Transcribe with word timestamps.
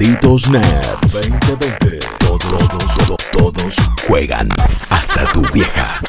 Malditos 0.00 0.48
Nerds 0.48 1.12
2020. 1.12 1.98
Todos, 2.20 2.68
todos, 2.68 3.16
todos 3.32 3.76
juegan. 4.08 4.48
Hasta 4.88 5.30
tu 5.30 5.42
vieja. 5.52 6.00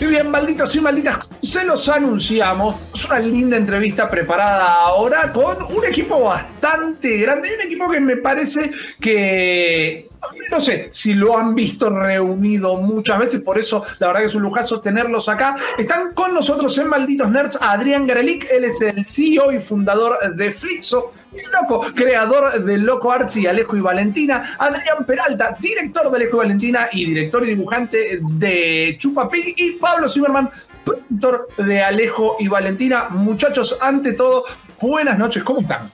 Muy 0.00 0.10
bien, 0.10 0.28
malditos 0.28 0.74
y 0.74 0.80
malditas, 0.80 1.30
se 1.40 1.64
los 1.64 1.88
anunciamos. 1.88 2.74
Es 2.92 3.04
una 3.04 3.20
linda 3.20 3.56
entrevista 3.56 4.10
preparada 4.10 4.82
ahora 4.82 5.32
con 5.32 5.58
un 5.62 5.84
equipo 5.84 6.18
bastante 6.18 7.18
grande 7.18 7.50
y 7.50 7.54
un 7.54 7.60
equipo 7.60 7.88
que 7.88 8.00
me 8.00 8.16
parece 8.16 8.72
que 8.98 10.08
no 10.50 10.60
sé 10.60 10.88
si 10.92 11.14
lo 11.14 11.36
han 11.36 11.54
visto 11.54 11.90
reunido 11.90 12.76
muchas 12.76 13.18
veces, 13.18 13.40
por 13.40 13.58
eso 13.58 13.84
la 13.98 14.08
verdad 14.08 14.20
que 14.20 14.26
es 14.26 14.34
un 14.34 14.42
lujazo 14.42 14.80
tenerlos 14.80 15.28
acá. 15.28 15.56
Están 15.78 16.12
con 16.12 16.34
nosotros 16.34 16.76
en 16.78 16.88
Malditos 16.88 17.30
Nerds 17.30 17.58
Adrián 17.60 18.06
Garelic, 18.06 18.50
él 18.50 18.64
es 18.64 18.80
el 18.82 19.04
CEO 19.04 19.52
y 19.52 19.60
fundador 19.60 20.34
de 20.34 20.52
Flixo, 20.52 21.12
el 21.32 21.50
loco, 21.50 21.86
creador 21.94 22.62
de 22.62 22.78
Loco 22.78 23.10
Arts 23.10 23.36
y 23.36 23.46
Alejo 23.46 23.76
y 23.76 23.80
Valentina. 23.80 24.56
Adrián 24.58 25.04
Peralta, 25.06 25.56
director 25.58 26.10
de 26.10 26.16
Alejo 26.16 26.36
y 26.36 26.38
Valentina 26.38 26.88
y 26.92 27.06
director 27.06 27.42
y 27.44 27.46
dibujante 27.46 28.20
de 28.20 28.96
Chupa 28.98 29.28
Pig. 29.28 29.54
Y 29.56 29.70
Pablo 29.72 30.08
Zimmerman, 30.08 30.50
productor 30.84 31.48
de 31.56 31.82
Alejo 31.82 32.36
y 32.38 32.48
Valentina. 32.48 33.08
Muchachos, 33.10 33.78
ante 33.80 34.12
todo, 34.12 34.44
buenas 34.80 35.18
noches, 35.18 35.42
¿cómo 35.42 35.60
están? 35.60 35.90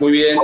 Muy 0.00 0.12
bien. 0.12 0.38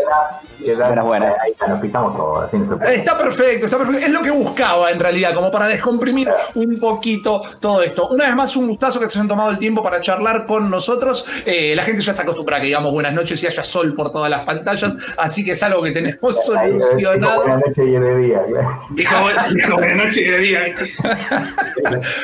Buenas, 0.77 1.05
buenas. 1.05 1.34
Ahí 1.42 1.52
está, 1.52 1.66
nos 1.66 1.80
pisamos 1.80 2.14
todos. 2.14 2.52
Está 2.52 3.16
perfecto, 3.16 3.64
está 3.64 3.78
perfecto. 3.78 4.06
Es 4.06 4.12
lo 4.12 4.20
que 4.20 4.30
buscaba 4.30 4.91
en 4.91 5.01
realidad, 5.01 5.33
como 5.33 5.51
para 5.51 5.66
descomprimir 5.66 6.30
un 6.55 6.78
poquito 6.78 7.41
todo 7.59 7.83
esto. 7.83 8.09
Una 8.09 8.27
vez 8.27 8.37
más, 8.37 8.55
un 8.56 8.69
gustazo 8.69 9.00
que 9.00 9.09
se 9.09 9.19
hayan 9.19 9.28
tomado 9.28 9.50
el 9.50 9.59
tiempo 9.59 9.83
para 9.83 10.00
charlar 10.02 10.47
con 10.47 10.69
nosotros. 10.69 11.24
Eh, 11.47 11.74
la 11.74 11.84
gente 11.84 12.02
ya 12.02 12.12
está 12.12 12.23
acostumbrada 12.23 12.59
a 12.59 12.61
que 12.61 12.66
digamos 12.66 12.92
buenas 12.92 13.14
noches 13.14 13.42
y 13.42 13.47
haya 13.47 13.62
sol 13.62 13.95
por 13.95 14.12
todas 14.12 14.30
las 14.30 14.45
pantallas, 14.45 14.95
así 15.16 15.42
que 15.42 15.52
es 15.52 15.62
algo 15.62 15.83
que 15.83 15.92
tenemos 15.92 16.45
solucionado. 16.45 17.41
Buenas 17.41 17.61
noches 17.67 17.86
y 17.86 17.91
de 17.92 18.17
día. 18.17 18.42
Dijo, 18.91 19.23
buenas 19.73 19.97
noches 19.97 20.19
y 20.19 20.25
de 20.25 20.39
día. 20.39 20.64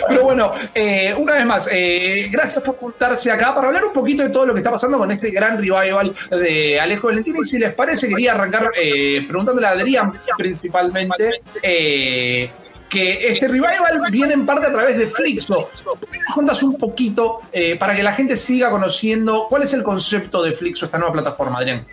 Pero 0.09 0.23
bueno, 0.23 0.53
eh, 0.75 1.15
una 1.17 1.35
vez 1.35 1.47
más, 1.47 1.69
eh, 1.71 2.29
gracias 2.31 2.63
por 2.63 2.75
juntarse 2.75 3.31
acá 3.31 3.55
para 3.55 3.69
hablar 3.69 3.85
un 3.85 3.93
poquito 3.93 4.23
de 4.23 4.29
todo 4.29 4.45
lo 4.47 4.53
que 4.53 4.61
está 4.61 4.71
pasando 4.71 4.99
con 4.99 5.11
este 5.11 5.31
gran 5.31 5.57
revival 5.57 6.15
de 6.31 6.79
Alejo 6.79 7.09
del 7.09 7.22
y 7.31 7.45
si 7.45 7.59
les 7.59 7.75
parece, 7.75 8.09
quería 8.09 8.33
arrancar 8.33 8.71
eh, 8.77 9.25
preguntándole 9.27 9.67
a 9.67 9.71
Adrián 9.71 10.13
principalmente. 10.37 11.43
Eh, 11.63 12.51
que 12.93 13.29
este 13.29 13.49
revival 13.49 14.03
viene 14.11 14.35
en 14.35 14.45
parte 14.45 14.67
a 14.67 14.73
través 14.73 14.99
de 14.99 15.07
Flixo. 15.07 15.71
¿Por 15.83 15.99
qué 15.99 16.65
un 16.67 16.77
poquito 16.77 17.41
eh, 17.51 17.77
para 17.79 17.95
que 17.95 18.03
la 18.03 18.13
gente 18.13 18.37
siga 18.37 18.69
conociendo 18.69 19.47
cuál 19.49 19.63
es 19.63 19.73
el 19.73 19.83
concepto 19.83 20.43
de 20.43 20.53
Flixo, 20.53 20.85
esta 20.85 20.99
nueva 20.99 21.15
plataforma, 21.15 21.57
Adrián? 21.57 21.87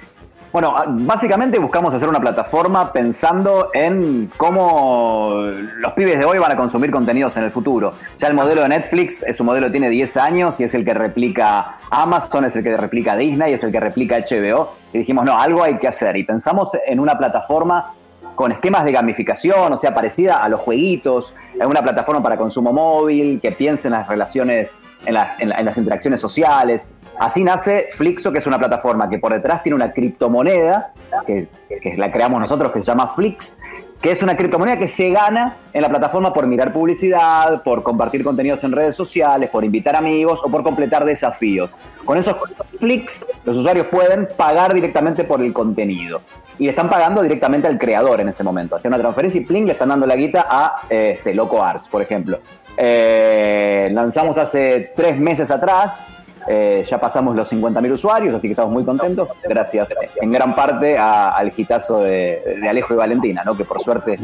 Bueno, 0.52 0.73
ah, 0.75 0.86
básicamente 0.88 1.59
buscamos 1.59 1.94
hacer 1.94 2.09
una 2.09 2.19
plataforma 2.19 2.92
pensando 2.92 3.69
en 3.72 4.31
cómo 4.36 5.44
los 5.78 5.94
pibes 5.94 6.17
de 6.17 6.25
hoy 6.25 6.39
van 6.39 6.52
a 6.52 6.56
consumir 6.56 6.89
contenidos 6.89 7.38
en 7.38 7.44
el 7.44 7.52
futuro. 7.52 7.94
Ya 8.17 8.30
el 8.30 8.33
modelo 8.33 8.64
de 8.64 8.69
Netflix 8.69 9.22
es 9.22 9.39
un 9.39 9.45
modelo 9.45 9.67
que 9.67 9.73
tiene 9.73 9.89
10 9.89 10.17
años 10.17 10.59
y 10.59 10.64
es 10.64 10.73
el 10.73 10.83
que 10.83 10.95
replica 10.95 11.78
Amazon, 11.91 12.45
es 12.45 12.56
el 12.56 12.64
que 12.64 12.75
replica 12.75 13.16
Disney, 13.16 13.53
es 13.53 13.64
el 13.64 13.72
que 13.72 13.80
replica 13.80 14.17
HBO. 14.17 14.73
Y 14.91 15.00
dijimos, 15.00 15.23
no, 15.23 15.38
algo 15.38 15.64
hay 15.64 15.78
que 15.78 15.88
hacer. 15.88 16.17
Y 16.17 16.23
pensamos 16.23 16.72
en 16.84 17.00
una 17.00 17.16
plataforma 17.16 17.94
con 18.39 18.53
esquemas 18.53 18.85
de 18.85 18.93
gamificación, 18.93 19.73
o 19.73 19.75
sea, 19.75 19.93
parecida 19.93 20.37
a 20.41 20.47
los 20.47 20.61
jueguitos, 20.61 21.33
una 21.59 21.81
plataforma 21.81 22.23
para 22.23 22.37
consumo 22.37 22.71
móvil, 22.71 23.41
que 23.41 23.51
piense 23.51 23.89
en 23.89 23.91
las 23.91 24.07
relaciones, 24.07 24.77
en, 25.05 25.13
las 25.13 25.77
interacciones 25.77 26.21
sociales. 26.21 26.87
Así 27.19 27.43
nace 27.43 27.89
Flixo, 27.91 28.31
que 28.31 28.37
es 28.37 28.47
una 28.47 28.57
plataforma 28.57 29.09
que 29.09 29.19
por 29.19 29.33
detrás 29.33 29.61
tiene 29.61 29.75
una 29.75 29.91
criptomoneda, 29.91 30.93
que, 31.27 31.49
que 31.81 31.97
la 31.97 32.13
creamos 32.13 32.39
nosotros, 32.39 32.71
que 32.71 32.79
se 32.81 32.85
llama 32.85 33.09
Flix, 33.09 33.57
que 34.01 34.09
es 34.09 34.23
una 34.23 34.37
criptomoneda 34.37 34.79
que 34.79 34.87
se 34.87 35.09
gana 35.09 35.57
en 35.73 35.81
la 35.81 35.89
plataforma 35.89 36.31
por 36.31 36.47
mirar 36.47 36.71
publicidad, 36.71 37.61
por 37.61 37.83
compartir 37.83 38.23
contenidos 38.23 38.63
en 38.63 38.72
redes 38.72 38.95
sociales, 38.95 39.49
por 39.49 39.66
invitar 39.66 39.97
amigos 39.97 40.39
o 40.45 40.49
por 40.49 40.63
completar 40.63 41.03
desafíos. 41.03 41.72
Con 42.05 42.17
esos 42.17 42.38
Flix, 42.79 43.25
los 43.44 43.57
usuarios 43.57 43.88
pueden 43.88 44.29
pagar 44.38 44.73
directamente 44.73 45.25
por 45.25 45.41
el 45.41 45.51
contenido 45.51 46.22
y 46.59 46.66
le 46.66 46.72
están 46.72 46.90
pagando 46.90 47.22
directamente 47.22 47.68
al 47.68 47.80
creador 47.80 48.20
en 48.20 48.30
ese 48.30 48.44
momento. 48.44 48.75
Hacen 48.75 48.90
una 48.94 49.02
transferencia 49.02 49.40
y 49.40 49.46
pling, 49.46 49.66
le 49.66 49.72
están 49.72 49.90
dando 49.90 50.06
la 50.06 50.16
guita 50.16 50.46
a 50.50 50.81
este, 50.90 51.34
Loco 51.34 51.64
Arts, 51.64 51.88
por 51.88 52.02
ejemplo. 52.02 52.40
Eh, 52.78 53.90
lanzamos 53.92 54.38
hace 54.38 54.92
tres 54.96 55.18
meses 55.18 55.50
atrás, 55.52 56.06
eh, 56.51 56.83
ya 56.89 56.99
pasamos 56.99 57.35
los 57.35 57.51
50.000 57.51 57.91
usuarios, 57.93 58.33
así 58.33 58.47
que 58.47 58.53
estamos 58.53 58.71
muy 58.71 58.83
contentos, 58.83 59.29
gracias 59.43 59.93
en 60.19 60.31
gran 60.31 60.55
parte 60.55 60.97
al 60.97 61.51
gitazo 61.51 62.01
de, 62.01 62.67
Alejo 62.67 62.95
y 62.95 62.97
Valentina, 62.97 63.43
¿no? 63.45 63.55
que 63.55 63.65
por 63.65 63.79
suerte 63.81 64.17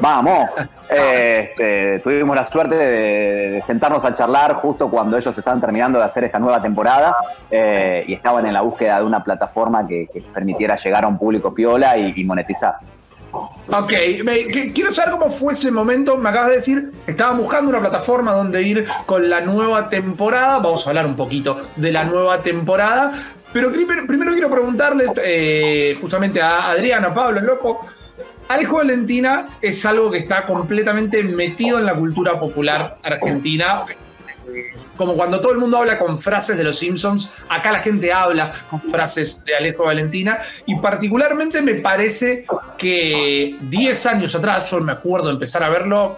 Vamos. 0.00 0.48
Este, 0.88 2.00
tuvimos 2.00 2.34
la 2.34 2.44
suerte 2.46 2.74
de, 2.74 3.62
sentarnos 3.66 4.04
a 4.06 4.14
charlar 4.14 4.54
justo 4.54 4.88
cuando 4.88 5.18
ellos 5.18 5.36
estaban 5.36 5.60
terminando 5.60 5.98
de 5.98 6.04
hacer 6.04 6.24
esta 6.24 6.38
nueva 6.38 6.62
temporada 6.62 7.14
eh, 7.50 8.04
y 8.06 8.14
estaban 8.14 8.46
en 8.46 8.54
la 8.54 8.62
búsqueda 8.62 8.98
de 8.98 9.04
una 9.04 9.22
plataforma 9.22 9.86
que, 9.86 10.08
permitiera 10.32 10.76
llegar 10.76 11.04
a 11.04 11.08
un 11.08 11.18
público 11.18 11.52
piola 11.52 11.96
y, 11.98 12.24
monetizar. 12.24 12.76
Ok, 13.32 13.92
quiero 14.74 14.92
saber 14.92 15.12
cómo 15.12 15.30
fue 15.30 15.52
ese 15.52 15.70
momento. 15.70 16.16
Me 16.16 16.30
acabas 16.30 16.48
de 16.48 16.54
decir, 16.54 16.92
estaban 17.06 17.38
buscando 17.38 17.70
una 17.70 17.80
plataforma 17.80 18.32
donde 18.32 18.62
ir 18.62 18.86
con 19.06 19.28
la 19.28 19.40
nueva 19.40 19.88
temporada. 19.88 20.58
Vamos 20.58 20.86
a 20.86 20.90
hablar 20.90 21.06
un 21.06 21.16
poquito 21.16 21.68
de 21.76 21.92
la 21.92 22.04
nueva 22.04 22.42
temporada. 22.42 23.34
Pero 23.52 23.72
primero, 23.72 24.32
quiero 24.32 24.50
preguntarle 24.50 25.06
eh, 25.24 25.96
justamente 26.00 26.40
a 26.40 26.70
Adriana, 26.70 27.14
Pablo, 27.14 27.40
loco, 27.40 27.86
Alejo 28.48 28.76
Valentina 28.76 29.48
es 29.60 29.84
algo 29.84 30.10
que 30.10 30.18
está 30.18 30.46
completamente 30.46 31.22
metido 31.22 31.78
en 31.78 31.86
la 31.86 31.94
cultura 31.94 32.38
popular 32.38 32.96
argentina. 33.02 33.84
Como 34.96 35.14
cuando 35.14 35.40
todo 35.40 35.52
el 35.52 35.58
mundo 35.58 35.78
habla 35.78 35.98
con 35.98 36.18
frases 36.18 36.56
de 36.56 36.64
los 36.64 36.78
Simpsons, 36.78 37.30
acá 37.48 37.70
la 37.70 37.78
gente 37.78 38.12
habla 38.12 38.52
con 38.68 38.80
frases 38.82 39.44
de 39.44 39.54
Alejo 39.54 39.84
Valentina. 39.84 40.40
Y 40.66 40.76
particularmente 40.76 41.62
me 41.62 41.74
parece 41.74 42.44
que 42.76 43.56
10 43.60 44.06
años 44.06 44.34
atrás, 44.34 44.70
yo 44.70 44.80
me 44.80 44.92
acuerdo 44.92 45.30
empezar 45.30 45.62
a 45.62 45.68
verlo 45.68 46.16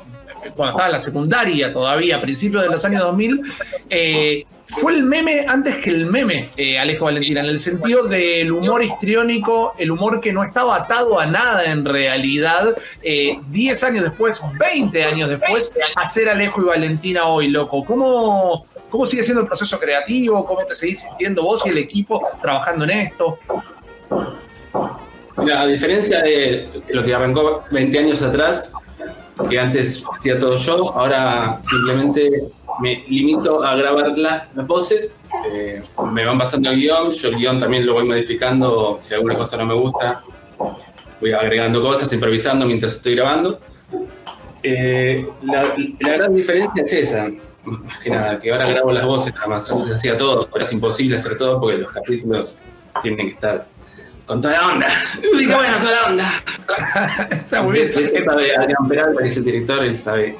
cuando 0.57 0.71
estaba 0.71 0.87
en 0.87 0.93
la 0.93 1.01
secundaria 1.01 1.73
todavía, 1.73 2.17
a 2.17 2.21
principios 2.21 2.63
de 2.63 2.69
los 2.71 2.85
años 2.85 3.03
2000, 3.03 3.43
eh, 3.91 4.45
fue 4.73 4.93
el 4.95 5.05
meme 5.05 5.45
antes 5.49 5.77
que 5.79 5.91
el 5.91 6.07
meme, 6.07 6.51
eh, 6.57 6.79
Alejo 6.79 7.07
Valentina, 7.07 7.41
en 7.41 7.47
el 7.47 7.59
sentido 7.59 8.05
del 8.05 8.53
humor 8.53 8.83
histriónico, 8.83 9.75
el 9.77 9.91
humor 9.91 10.21
que 10.21 10.33
no 10.33 10.45
estaba 10.45 10.77
atado 10.77 11.19
a 11.19 11.27
nada 11.27 11.65
en 11.65 11.85
realidad. 11.85 12.77
10 13.03 13.03
eh, 13.03 13.87
años 13.87 14.05
después, 14.05 14.41
20 14.59 15.03
años 15.05 15.29
después, 15.29 15.75
hacer 15.97 16.29
Alejo 16.29 16.63
y 16.63 16.65
Valentina 16.65 17.27
hoy, 17.27 17.49
loco. 17.49 17.85
¿Cómo, 17.85 18.67
¿Cómo 18.89 19.07
sigue 19.07 19.23
siendo 19.23 19.43
el 19.43 19.47
proceso 19.47 19.79
creativo? 19.79 20.45
¿Cómo 20.45 20.59
te 20.61 20.75
seguís 20.75 21.01
sintiendo 21.01 21.43
vos 21.43 21.63
y 21.67 21.71
el 21.71 21.79
equipo 21.79 22.23
trabajando 22.41 22.85
en 22.85 22.91
esto? 22.91 23.39
Mira, 25.37 25.63
a 25.63 25.67
diferencia 25.67 26.21
de 26.21 26.69
lo 26.89 27.03
que 27.03 27.15
arrancó 27.15 27.65
20 27.73 27.99
años 27.99 28.23
atrás, 28.23 28.71
que 29.49 29.59
antes 29.59 30.05
hacía 30.17 30.39
todo 30.39 30.57
yo, 30.57 30.93
ahora 30.93 31.61
simplemente 31.63 32.51
me 32.79 33.05
limito 33.09 33.63
a 33.63 33.75
grabar 33.75 34.17
las, 34.17 34.55
voces, 34.67 35.25
eh, 35.53 35.83
me 36.13 36.25
van 36.25 36.39
pasando 36.39 36.71
el 36.71 36.77
guion, 36.77 37.11
yo 37.11 37.29
el 37.29 37.37
guion 37.37 37.61
también 37.61 37.85
lo 37.85 37.95
voy 37.95 38.05
modificando, 38.05 38.99
si 39.01 39.15
alguna 39.15 39.37
cosa 39.37 39.57
no 39.57 39.67
me 39.67 39.75
gusta, 39.75 40.23
voy 41.21 41.33
agregando 41.33 41.83
cosas, 41.83 42.13
improvisando 42.13 42.67
mientras 42.67 42.95
estoy 42.95 43.15
grabando. 43.15 43.61
Eh, 44.63 45.27
la, 45.43 45.65
gran 45.99 46.35
diferencia 46.35 46.83
es 46.85 46.93
esa, 46.93 47.29
más 47.65 47.99
que 47.99 48.11
nada, 48.11 48.39
que 48.39 48.53
ahora 48.53 48.67
grabo 48.67 48.93
las 48.93 49.05
voces 49.05 49.35
nada 49.35 49.47
más, 49.49 49.71
antes 49.71 49.97
hacía 49.97 50.17
todo, 50.17 50.49
ahora 50.51 50.65
es 50.65 50.73
imposible 50.73 51.17
hacer 51.17 51.37
todo 51.37 51.61
porque 51.61 51.79
los 51.79 51.91
capítulos 51.91 52.57
tienen 53.03 53.27
que 53.27 53.33
estar 53.33 53.67
con 54.27 54.41
toda 54.41 54.55
la 54.55 54.69
onda. 54.69 54.89
Uy, 55.35 55.47
qué 55.47 55.55
bueno, 55.55 55.81
toda 55.81 55.93
la 55.93 56.05
onda. 56.05 56.33
Está 57.31 57.63
muy 57.63 57.73
bien. 57.73 57.93
Esta 57.97 58.37
de 58.37 58.57
Adrián 58.57 58.89
Peralta, 58.89 59.23
que 59.23 59.29
es 59.29 59.37
el 59.37 59.45
director, 59.45 59.85
él 59.85 59.99
sabe 59.99 60.37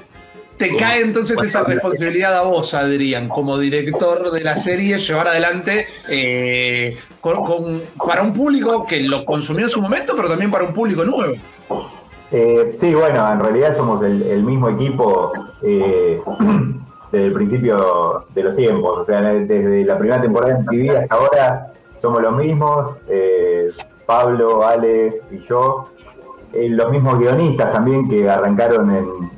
te 0.61 0.77
cae 0.77 1.01
entonces 1.01 1.43
esa 1.43 1.63
responsabilidad 1.63 2.37
a 2.37 2.43
vos, 2.43 2.75
Adrián, 2.75 3.31
como 3.31 3.57
director 3.57 4.31
de 4.31 4.43
la 4.43 4.59
serie, 4.59 4.99
llevar 4.99 5.29
adelante 5.29 5.87
eh, 6.11 6.99
para 7.23 8.23
un 8.23 8.35
público 8.35 8.87
que 8.87 9.01
lo 9.01 9.25
consumió 9.25 9.65
en 9.65 9.71
su 9.71 9.81
momento, 9.81 10.13
pero 10.15 10.29
también 10.29 10.51
para 10.51 10.65
un 10.65 10.75
público 10.75 11.03
nuevo. 11.03 11.33
Eh, 12.31 12.75
sí, 12.79 12.93
bueno, 12.93 13.33
en 13.33 13.41
realidad 13.41 13.75
somos 13.75 14.05
el, 14.05 14.43
mismo 14.43 14.69
equipo 14.69 15.33
eh, 15.63 16.21
desde 17.11 17.27
el 17.27 17.33
principio 17.33 18.23
de 18.35 18.43
los 18.43 18.55
tiempos, 18.55 19.01
o 19.01 19.05
sea, 19.07 19.23
desde 19.23 19.83
la 19.83 19.97
primera 19.97 20.21
temporada 20.21 20.59
en 20.59 20.67
TV 20.67 20.91
hasta 20.91 21.15
ahora 21.15 21.67
somos 22.03 22.21
los 22.21 22.37
mismos, 22.37 22.97
Pablo, 24.05 24.63
Ale 24.67 25.15
y 25.31 25.39
yo. 25.49 25.89
Eh, 26.53 26.69
los 26.69 26.91
mismos 26.91 27.19
guionistas 27.19 27.73
también 27.73 28.09
que 28.09 28.29
arrancaron 28.29 28.91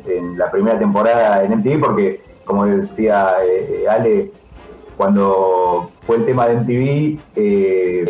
en, 0.06 0.38
la 0.38 0.50
primera 0.50 0.79
temporada 0.79 1.44
en 1.44 1.53
MTV, 1.59 1.81
porque 1.81 2.20
como 2.44 2.64
decía 2.67 3.35
eh, 3.47 3.85
Ale, 3.88 4.31
cuando 4.97 5.91
fue 6.06 6.17
el 6.17 6.25
tema 6.25 6.47
de 6.49 6.55
MTV, 6.56 7.20
eh, 7.37 8.05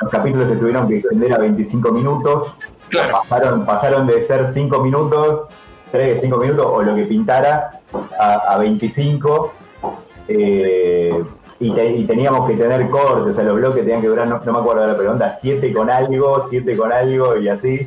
los 0.00 0.10
capítulos 0.10 0.48
se 0.48 0.56
tuvieron 0.56 0.86
que 0.88 0.96
extender 0.98 1.32
a 1.34 1.38
25 1.38 1.92
minutos. 1.92 2.54
Claro. 2.88 3.18
Pasaron, 3.28 3.64
pasaron 3.64 4.06
de 4.06 4.22
ser 4.22 4.46
5 4.46 4.82
minutos, 4.82 5.48
3, 5.90 6.20
5 6.20 6.36
minutos 6.36 6.66
o 6.68 6.82
lo 6.82 6.94
que 6.94 7.04
pintara 7.04 7.80
a, 8.18 8.34
a 8.54 8.58
25. 8.58 9.50
eh, 10.28 11.22
y, 11.60 11.72
te- 11.74 11.90
y 11.90 12.04
teníamos 12.06 12.46
que 12.48 12.56
tener 12.56 12.88
cortes, 12.88 13.26
o 13.26 13.34
sea, 13.34 13.44
los 13.44 13.54
bloques 13.54 13.84
tenían 13.84 14.00
que 14.00 14.08
durar, 14.08 14.26
no, 14.26 14.36
no 14.36 14.52
me 14.52 14.58
acuerdo 14.58 14.82
de 14.82 14.88
la 14.88 14.96
pregunta, 14.98 15.36
7 15.40 15.72
con 15.72 15.90
algo, 15.90 16.44
7 16.48 16.76
con 16.76 16.92
algo 16.92 17.36
y 17.40 17.48
así. 17.48 17.86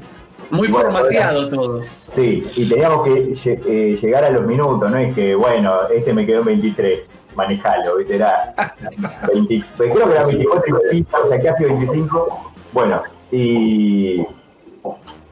Muy 0.56 0.68
formateado 0.68 1.50
todo. 1.50 1.82
Sí, 2.14 2.44
y 2.56 2.70
teníamos 2.70 3.06
que 3.08 3.34
eh, 3.46 4.00
llegar 4.02 4.24
a 4.26 4.30
los 4.30 4.46
minutos, 4.46 4.90
no 4.90 4.98
es 4.98 5.14
que, 5.14 5.36
bueno, 5.36 5.88
este 5.94 6.14
me 6.14 6.26
quedó 6.26 6.40
en 6.40 6.46
23, 6.46 7.24
manejalo, 7.36 7.98
¿viste? 7.98 8.16
Era 8.16 8.54
20, 9.34 9.58
creo 9.78 9.94
que 10.08 10.14
era 10.16 10.24
24 10.26 10.64
y 10.68 10.72
25, 10.90 11.22
o 11.24 11.28
sea, 11.28 11.42
casi 11.42 11.64
25. 11.66 12.52
Bueno, 12.74 13.02
y 13.32 14.26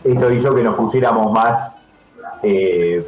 eso 0.04 0.32
hizo 0.32 0.54
que 0.56 0.64
nos 0.64 0.76
pusiéramos 0.76 1.32
más 1.32 1.76
eh, 2.42 3.06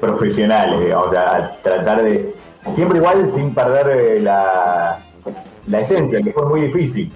profesionales, 0.00 0.80
digamos, 0.80 1.08
o 1.08 1.10
sea, 1.10 1.36
a 1.36 1.56
tratar 1.62 2.02
de, 2.02 2.28
siempre 2.72 2.98
igual 2.98 3.30
sin 3.30 3.54
perder 3.54 3.88
eh, 3.88 4.20
la, 4.20 4.98
la 5.66 5.78
esencia, 5.80 6.20
que 6.20 6.32
fue 6.32 6.46
muy 6.46 6.62
difícil, 6.62 7.12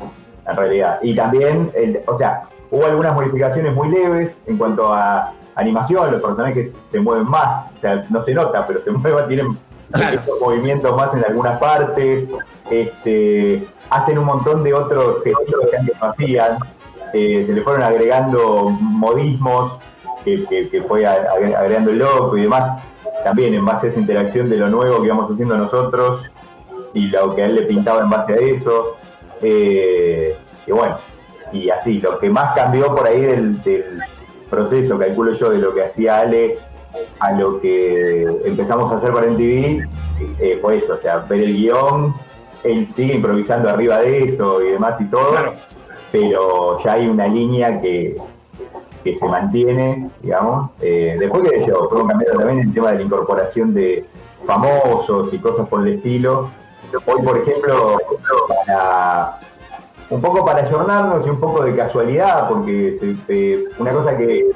en 0.48 0.56
realidad. 0.56 0.98
Y 1.02 1.14
también, 1.16 1.70
el- 1.74 2.00
o 2.06 2.16
sea, 2.16 2.42
hubo 2.70 2.84
algunas 2.86 3.14
modificaciones 3.14 3.74
muy 3.74 3.88
leves 3.88 4.36
en 4.46 4.56
cuanto 4.58 4.92
a 4.92 5.32
animación, 5.54 6.10
los 6.12 6.20
personajes 6.20 6.76
se 6.90 7.00
mueven 7.00 7.28
más, 7.28 7.70
o 7.76 7.80
sea, 7.80 8.04
no 8.10 8.20
se 8.22 8.34
nota, 8.34 8.64
pero 8.66 8.80
se 8.80 8.90
mueven, 8.92 9.26
tienen 9.28 9.58
Claro. 9.92 10.20
movimientos 10.40 10.96
más 10.96 11.14
en 11.14 11.24
algunas 11.24 11.60
partes, 11.60 12.26
este, 12.70 13.62
hacen 13.90 14.18
un 14.18 14.24
montón 14.24 14.64
de 14.64 14.74
otros 14.74 15.22
gestitos 15.22 15.66
que 15.70 15.76
antes 15.76 16.02
no 16.02 16.08
hacían, 16.08 16.58
eh, 17.12 17.44
se 17.46 17.54
le 17.54 17.62
fueron 17.62 17.84
agregando 17.84 18.64
modismos 18.80 19.78
que, 20.24 20.44
que- 20.46 20.68
que 20.68 20.82
fue 20.82 21.06
agregando 21.06 21.92
el 21.92 21.98
loco 21.98 22.36
y 22.36 22.42
demás, 22.42 22.80
también 23.22 23.54
en 23.54 23.64
base 23.64 23.86
a 23.86 23.90
esa 23.90 24.00
interacción 24.00 24.48
de 24.50 24.56
lo 24.56 24.68
nuevo 24.68 24.98
que 25.00 25.06
íbamos 25.06 25.30
haciendo 25.30 25.56
nosotros 25.56 26.32
y 26.92 27.06
lo 27.06 27.32
que 27.36 27.42
a 27.42 27.46
él 27.46 27.54
le 27.54 27.62
pintaba 27.62 28.02
en 28.02 28.10
base 28.10 28.32
a 28.34 28.36
eso. 28.38 28.96
Eh, 29.40 30.36
y 30.66 30.72
bueno, 30.72 30.96
y 31.52 31.70
así, 31.70 32.00
lo 32.00 32.18
que 32.18 32.30
más 32.30 32.54
cambió 32.54 32.94
por 32.94 33.06
ahí 33.06 33.20
del, 33.20 33.62
del 33.62 33.98
proceso, 34.50 34.98
calculo 34.98 35.32
yo, 35.34 35.50
de 35.50 35.58
lo 35.58 35.72
que 35.72 35.84
hacía 35.84 36.20
Ale 36.20 36.58
a 37.20 37.32
lo 37.32 37.60
que 37.60 38.24
empezamos 38.44 38.92
a 38.92 38.96
hacer 38.96 39.12
para 39.12 39.26
MTV, 39.26 39.84
eh, 40.40 40.58
fue 40.60 40.78
eso, 40.78 40.94
o 40.94 40.96
sea, 40.96 41.18
ver 41.18 41.40
el 41.40 41.54
guion, 41.54 42.14
él 42.64 42.86
sigue 42.86 43.14
improvisando 43.14 43.68
arriba 43.68 44.00
de 44.00 44.24
eso 44.24 44.62
y 44.62 44.72
demás 44.72 45.00
y 45.00 45.04
todo, 45.06 45.30
Claro. 45.30 45.52
pero 46.10 46.82
ya 46.82 46.92
hay 46.94 47.08
una 47.08 47.26
línea 47.28 47.80
que, 47.80 48.16
que 49.04 49.14
se 49.14 49.28
mantiene, 49.28 50.10
digamos. 50.22 50.70
Eh, 50.80 51.16
después 51.18 51.48
que 51.50 51.66
yo, 51.66 51.88
fueron 51.88 52.08
cambiando 52.08 52.38
también 52.40 52.68
el 52.68 52.74
tema 52.74 52.90
de 52.92 52.98
la 52.98 53.02
incorporación 53.02 53.74
de 53.74 54.04
famosos 54.44 55.32
y 55.32 55.38
cosas 55.38 55.68
por 55.68 55.86
el 55.86 55.94
estilo. 55.94 56.50
Hoy, 57.04 57.22
por 57.22 57.38
ejemplo, 57.38 57.96
para, 58.66 59.38
un 60.08 60.20
poco 60.20 60.44
para 60.44 60.60
ayornarnos 60.60 61.26
y 61.26 61.30
un 61.30 61.40
poco 61.40 61.64
de 61.64 61.74
casualidad, 61.74 62.48
porque 62.48 62.96
eh, 63.28 63.62
una 63.78 63.92
cosa 63.92 64.16
que 64.16 64.46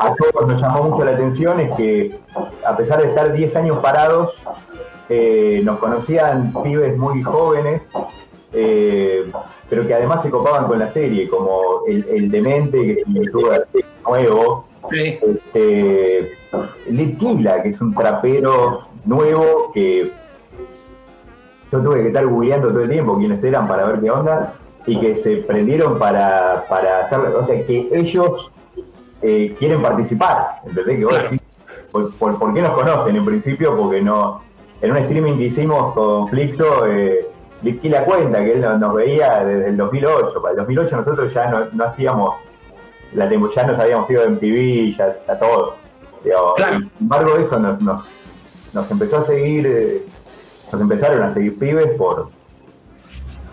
a 0.00 0.14
todos 0.14 0.46
nos 0.46 0.60
llamó 0.60 0.84
mucho 0.84 1.04
la 1.04 1.12
atención 1.12 1.58
es 1.60 1.72
que 1.74 2.16
a 2.64 2.76
pesar 2.76 3.00
de 3.00 3.08
estar 3.08 3.32
10 3.32 3.56
años 3.56 3.78
parados, 3.78 4.34
eh, 5.08 5.62
nos 5.64 5.78
conocían 5.78 6.52
pibes 6.62 6.96
muy 6.96 7.22
jóvenes, 7.22 7.88
eh, 8.52 9.22
pero 9.68 9.86
que 9.86 9.94
además 9.94 10.22
se 10.22 10.30
copaban 10.30 10.64
con 10.64 10.78
la 10.78 10.86
serie, 10.88 11.28
como 11.28 11.60
el, 11.88 12.04
el 12.08 12.30
demente, 12.30 12.80
que 12.80 12.92
es 12.92 13.06
un 13.08 13.14
youtuber 13.14 13.66
nuevo, 14.06 14.64
Sí. 14.90 15.18
este, 15.54 16.26
Litquila, 16.88 17.62
que 17.62 17.70
es 17.70 17.80
un 17.80 17.92
trapero 17.94 18.78
nuevo 19.04 19.70
que 19.74 20.12
yo 21.72 21.80
tuve 21.80 22.00
que 22.00 22.06
estar 22.06 22.26
googleando 22.26 22.68
todo 22.68 22.80
el 22.80 22.90
tiempo 22.90 23.16
quiénes 23.16 23.42
eran 23.44 23.64
para 23.64 23.84
ver 23.86 24.00
qué 24.00 24.10
onda 24.10 24.52
y 24.86 24.98
que 24.98 25.14
se 25.14 25.36
prendieron 25.38 25.98
para, 25.98 26.64
para 26.68 27.00
hacer, 27.00 27.18
o 27.20 27.44
sea, 27.44 27.64
que 27.64 27.88
ellos 27.92 28.50
eh, 29.22 29.52
quieren 29.58 29.82
participar, 29.82 30.56
¿entendés? 30.66 30.98
Que 30.98 31.04
vos 31.04 31.14
decís, 31.22 31.40
por, 31.92 32.14
por- 32.14 32.38
por 32.38 32.54
qué 32.54 32.62
nos 32.62 32.70
conocen 32.72 33.16
en 33.16 33.24
principio? 33.24 33.76
Porque 33.76 34.00
no, 34.02 34.40
en 34.80 34.90
un 34.92 34.96
streaming 34.98 35.36
que 35.36 35.44
hicimos 35.44 35.92
con 35.94 36.26
Flixo, 36.26 36.84
eh, 36.86 37.26
Litquila 37.62 38.04
cuenta 38.04 38.38
que 38.42 38.52
él 38.52 38.60
nos, 38.62 38.80
nos 38.80 38.94
veía 38.94 39.44
desde 39.44 39.68
el 39.68 39.76
2008, 39.76 40.40
para 40.40 40.52
el 40.52 40.58
2008 40.60 40.96
nosotros 40.96 41.32
ya 41.32 41.48
no, 41.50 41.66
no 41.72 41.84
hacíamos 41.84 42.34
la 43.12 43.28
ya 43.28 43.64
nos 43.66 43.78
habíamos 43.78 44.08
ido 44.10 44.22
de 44.22 44.28
MTV, 44.30 44.96
ya, 44.96 45.14
ya 45.26 45.38
todo. 45.38 45.74
Digamos, 46.24 46.52
Claro. 46.56 46.78
Sin 46.78 46.90
embargo, 47.00 47.36
eso 47.36 47.58
nos, 47.58 47.80
nos, 47.82 48.08
nos 48.72 48.90
empezó 48.90 49.18
a 49.18 49.24
seguir, 49.24 49.66
eh, 49.66 50.02
nos 50.72 50.80
empezaron 50.80 51.22
a 51.22 51.30
seguir 51.34 51.58
pibes 51.58 51.88
por 51.98 52.28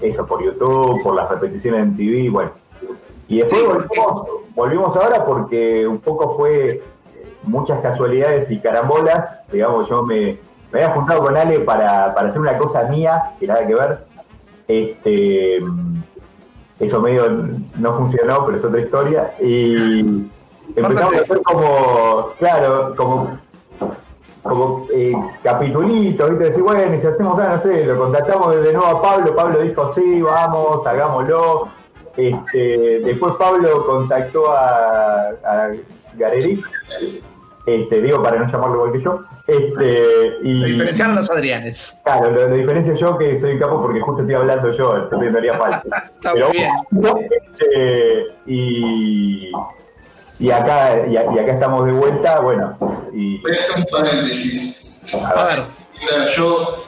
eso, 0.01 0.25
por 0.25 0.43
YouTube, 0.43 1.01
por 1.03 1.15
las 1.15 1.29
repeticiones 1.29 1.97
de 1.97 2.05
MTV, 2.05 2.31
bueno. 2.31 2.51
Y 3.27 3.39
después 3.39 3.61
Sí, 3.61 3.67
volvimos, 3.67 4.27
volvimos 4.55 4.95
ahora 4.95 5.25
porque 5.25 5.85
un 5.85 5.99
poco 5.99 6.35
fue 6.37 6.65
muchas 7.43 7.79
casualidades 7.81 8.49
y 8.51 8.59
carambolas. 8.59 9.39
Digamos, 9.51 9.89
yo 9.89 10.03
me, 10.03 10.37
me 10.71 10.83
había 10.83 10.93
juntado 10.93 11.23
con 11.23 11.35
Ale 11.35 11.59
para, 11.61 12.13
para 12.13 12.29
hacer 12.29 12.41
una 12.41 12.57
cosa 12.57 12.83
mía, 12.83 13.33
que 13.39 13.47
nada 13.47 13.65
que 13.65 13.75
ver. 13.75 13.99
Este, 14.67 15.57
eso 16.79 17.01
medio 17.01 17.29
no 17.79 17.93
funcionó, 17.95 18.45
pero 18.45 18.57
es 18.57 18.63
otra 18.63 18.81
historia. 18.81 19.33
Y 19.39 20.29
empezamos 20.75 21.13
a 21.13 21.21
hacer 21.21 21.41
como, 21.41 22.29
claro, 22.37 22.93
como, 22.95 23.37
como 24.47 24.85
eh, 24.93 25.13
capitulitos, 25.43 26.29
¿viste? 26.29 26.45
Decir, 26.45 26.63
bueno, 26.63 26.83
y 26.87 26.91
si 26.91 27.07
hacemos 27.07 27.37
acá, 27.37 27.53
no 27.53 27.59
sé, 27.59 27.85
lo 27.85 27.95
contactamos 27.97 28.55
de 28.55 28.73
nuevo 28.73 28.87
a 28.87 29.01
Pablo, 29.01 29.35
Pablo 29.35 29.59
dijo, 29.59 29.93
sí, 29.93 30.21
vamos, 30.21 30.85
hagámoslo. 30.85 31.67
Este, 32.15 33.01
después 33.03 33.35
Pablo 33.35 33.85
contactó 33.85 34.51
a, 34.51 35.29
a 35.45 35.69
Gareric, 36.15 36.65
este, 37.67 38.01
digo 38.01 38.23
para 38.23 38.39
no 38.39 38.49
llamarlo 38.49 38.75
igual 38.77 38.91
que 38.93 39.01
yo. 39.01 39.19
Este, 39.45 40.31
y, 40.41 40.63
Diferenciaron 40.71 41.15
los 41.15 41.29
Adrianes. 41.29 41.99
Claro, 42.03 42.31
lo, 42.31 42.47
lo 42.47 42.55
diferencio 42.55 42.95
yo 42.95 43.17
que 43.17 43.39
soy 43.39 43.59
capo 43.59 43.81
porque 43.81 43.99
justo 43.99 44.21
estoy 44.21 44.35
hablando 44.35 44.71
yo, 44.71 44.95
entonces 44.95 45.31
me 45.31 45.37
haría 45.37 45.53
falta. 45.53 46.11
Está 46.15 46.33
muy 46.33 46.51
bien. 46.53 46.71
este, 47.29 48.25
y, 48.47 49.51
y 50.39 50.51
acá 50.51 51.05
y, 51.07 51.17
acá 51.17 51.51
estamos 51.51 51.85
de 51.85 51.91
vuelta, 51.91 52.39
bueno, 52.39 52.77
y 53.13 53.39
Voy 53.41 53.51
a 53.51 53.55
hacer 53.55 53.75
un 53.77 53.85
paréntesis. 53.91 54.87
A 55.35 55.43
ver, 55.43 55.63
Mira, 55.99 56.29
yo, 56.35 56.85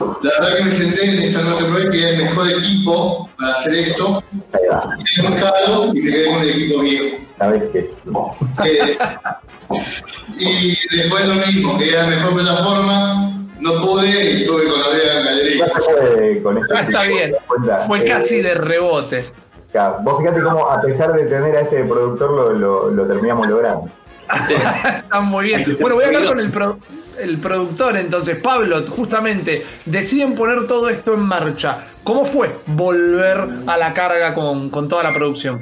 la 0.00 0.30
verdad 0.40 0.56
que 0.58 0.64
me 0.64 0.72
senté 0.72 1.04
en 1.04 1.22
esta 1.24 1.42
nueva 1.42 1.58
temporada 1.58 1.90
que 1.90 1.98
era 1.98 2.10
el 2.10 2.22
mejor 2.22 2.50
equipo 2.50 3.30
para 3.38 3.52
hacer 3.52 3.74
esto. 3.74 4.22
ahí 4.52 4.68
va, 4.70 4.96
Me 5.22 5.28
buscado 5.28 5.94
y 5.94 6.00
me 6.00 6.10
quedé 6.10 6.26
con 6.26 6.38
el 6.40 6.50
equipo 6.50 6.80
viejo. 6.80 7.16
sabes 7.38 7.70
que 7.70 7.78
es. 7.80 7.96
Eh, 8.64 8.98
y 10.38 10.96
después 10.96 11.26
lo 11.26 11.34
mismo, 11.46 11.78
que 11.78 11.88
era 11.88 12.02
la 12.04 12.08
mejor 12.08 12.34
plataforma, 12.34 13.36
no 13.58 13.80
pude 13.80 14.30
y 14.30 14.46
tuve 14.46 14.68
con 14.68 14.80
la 14.80 14.88
vea 14.88 15.18
en 15.18 15.24
galería. 15.24 15.72
Con 16.42 16.58
esto. 16.58 16.74
Ah, 16.74 16.80
está 16.82 17.04
bien. 17.04 17.34
fue 17.86 17.98
Eh, 18.00 18.04
casi 18.04 18.40
de 18.40 18.54
rebote. 18.54 19.32
Claro, 19.76 19.96
Vos 20.02 20.18
fíjate 20.18 20.42
cómo, 20.42 20.70
a 20.70 20.80
pesar 20.80 21.12
de 21.12 21.26
tener 21.26 21.54
a 21.56 21.60
este 21.60 21.84
productor, 21.84 22.30
lo, 22.30 22.58
lo, 22.58 22.90
lo 22.90 23.06
terminamos 23.06 23.46
logrando. 23.48 23.80
Está 24.48 25.20
muy 25.20 25.44
bien. 25.46 25.76
Bueno, 25.80 25.96
voy 25.96 26.04
a 26.04 26.06
hablar 26.08 26.24
con 26.26 26.40
el, 26.40 26.50
pro- 26.50 26.78
el 27.18 27.38
productor 27.38 27.96
entonces. 27.96 28.38
Pablo, 28.42 28.84
justamente, 28.88 29.64
deciden 29.84 30.34
poner 30.34 30.66
todo 30.66 30.88
esto 30.88 31.14
en 31.14 31.20
marcha. 31.20 31.78
¿Cómo 32.02 32.24
fue 32.24 32.56
volver 32.68 33.48
a 33.66 33.76
la 33.76 33.92
carga 33.94 34.34
con, 34.34 34.70
con 34.70 34.88
toda 34.88 35.02
la 35.04 35.12
producción? 35.14 35.60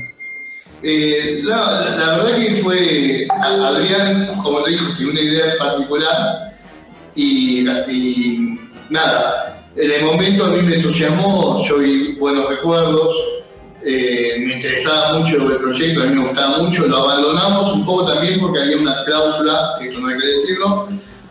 Eh, 0.83 1.41
la, 1.45 1.57
la 1.97 2.17
verdad 2.19 2.39
que 2.39 2.57
fue 2.63 3.27
a- 3.31 3.69
Adrián, 3.69 4.39
como 4.43 4.63
te 4.63 4.71
dijo, 4.71 4.93
tiene 4.97 5.13
una 5.13 5.21
idea 5.21 5.45
particular 5.59 6.17
y, 7.15 7.69
y 7.91 8.59
nada, 8.91 9.63
en 9.77 9.91
el 9.91 10.05
momento 10.05 10.45
a 10.45 10.49
mí 10.51 10.63
me 10.63 10.77
entusiasmó, 10.77 11.63
yo 11.67 11.79
vi 11.79 12.15
buenos 12.17 12.49
recuerdos, 12.49 13.15
eh, 13.85 14.37
me 14.39 14.55
interesaba 14.55 15.19
mucho 15.19 15.37
el 15.51 15.59
proyecto, 15.59 16.03
a 16.03 16.07
mí 16.07 16.15
me 16.15 16.29
gustaba 16.29 16.59
mucho, 16.63 16.87
lo 16.87 16.97
abandonamos 16.97 17.73
un 17.75 17.85
poco 17.85 18.07
también 18.07 18.41
porque 18.41 18.61
había 18.61 18.79
una 18.79 19.05
cláusula, 19.05 19.79
esto 19.81 20.01
no 20.01 20.09
hay 20.09 20.19
que 20.19 20.27
decirlo, 20.27 20.89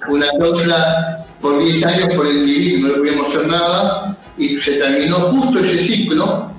una 0.08 0.28
cláusula 0.38 1.26
por 1.42 1.60
10 1.60 1.86
años 1.86 2.16
por 2.16 2.28
el 2.28 2.44
TV, 2.44 2.80
no 2.80 2.88
le 2.90 2.98
podíamos 3.00 3.28
hacer 3.30 3.48
nada, 3.48 4.18
y 4.38 4.56
se 4.58 4.74
terminó 4.74 5.16
justo 5.16 5.60
ese 5.60 5.80
ciclo 5.80 6.52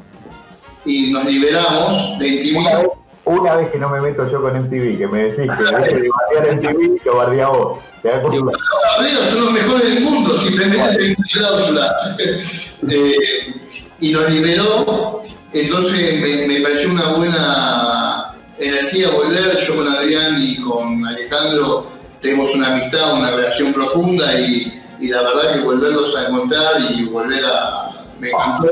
y 0.84 1.10
nos 1.10 1.24
liberamos 1.24 2.18
de 2.18 2.30
vez, 2.30 2.54
una 3.24 3.56
vez 3.56 3.70
que 3.70 3.78
no 3.78 3.88
me 3.88 4.00
meto 4.00 4.30
yo 4.30 4.42
con 4.42 4.54
MTV, 4.54 4.98
que 4.98 5.06
me 5.06 5.24
decís 5.24 5.50
que 5.56 5.62
deje 5.62 6.00
de 6.00 6.08
bardear 6.08 6.56
MTV, 6.56 7.06
lo 7.06 7.16
bardea 7.16 7.48
vos. 7.48 7.78
¿Te 8.02 8.08
das 8.08 8.20
cuenta? 8.20 8.38
Los 8.38 9.30
son 9.30 9.44
los 9.44 9.52
mejores 9.52 9.94
del 9.94 10.04
mundo, 10.04 10.36
simplemente 10.36 11.02
hay 11.02 11.14
una 11.16 11.28
cláusula. 11.32 12.16
Eh, 12.86 13.16
y 14.00 14.12
nos 14.12 14.28
liberó, 14.28 15.22
entonces 15.60 16.20
me, 16.48 16.60
pareció 16.60 16.90
una 16.90 17.12
buena 17.12 18.34
energía 18.58 19.10
volver. 19.10 19.56
Yo 19.66 19.76
con 19.76 19.88
Adrián 19.88 20.36
y 20.42 20.56
con 20.56 21.06
Alejandro 21.06 21.86
tenemos 22.20 22.54
una 22.54 22.74
amistad, 22.74 23.18
una 23.18 23.30
relación 23.30 23.72
profunda 23.72 24.38
y, 24.38 24.80
la 25.00 25.22
verdad 25.22 25.54
que 25.54 25.60
volverlos 25.60 26.16
a 26.16 26.28
encontrar 26.28 26.80
y 26.90 27.04
volver 27.04 27.44
a. 27.44 27.90
me 28.18 28.30
encantó. 28.30 28.68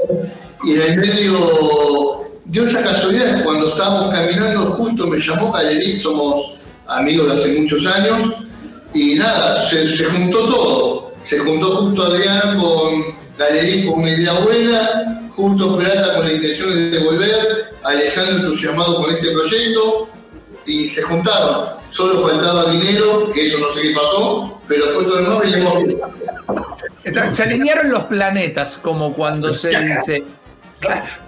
Y 0.65 0.75
en 0.75 0.81
el 0.81 0.99
medio 0.99 2.27
dio 2.47 2.65
esa 2.65 2.83
casualidad 2.83 3.45
cuando 3.45 3.69
estábamos 3.69 4.15
caminando 4.15 4.63
justo 4.73 5.07
me 5.07 5.19
llamó 5.19 5.53
Caleric, 5.53 5.99
somos 5.99 6.55
amigos 6.87 7.29
de 7.29 7.33
hace 7.35 7.61
muchos 7.61 7.87
años, 7.87 8.35
y 8.95 9.15
nada, 9.15 9.69
se, 9.69 10.05
juntó 10.05 10.39
todo. 10.47 11.13
Se 11.23 11.39
juntó 11.39 11.77
justo 11.77 12.03
Adrián 12.03 12.61
con 12.61 13.03
Caleric 13.39 13.87
con 13.87 14.01
una 14.01 14.11
idea 14.11 14.41
buena, 14.41 15.22
justo 15.35 15.79
Peralta 15.79 16.17
con 16.17 16.27
la 16.27 16.33
intención 16.33 16.91
de 16.91 17.05
volver, 17.05 17.75
Alejandro 17.83 18.37
entusiasmado 18.37 18.97
con 19.03 19.11
este 19.15 19.31
proyecto, 19.33 20.09
y 20.67 20.87
se 20.89 21.03
juntaron. 21.03 21.69
Solo 21.91 22.27
faltaba 22.27 22.71
dinero, 22.71 23.31
que 23.33 23.49
eso 23.49 23.59
no 23.59 23.71
sé 23.73 23.83
qué 23.83 23.95
pasó, 23.95 24.61
pero 24.69 24.87
después 24.87 25.07
todo 25.09 25.21
lo 25.21 25.41
demás. 25.41 25.75
Está- 27.05 27.31
Se 27.31 27.43
alinearon 27.43 27.91
los 27.91 28.05
planetas, 28.05 28.79
como 28.79 29.11
cuando 29.15 29.53
se 29.53 29.69
dice. 29.69 30.25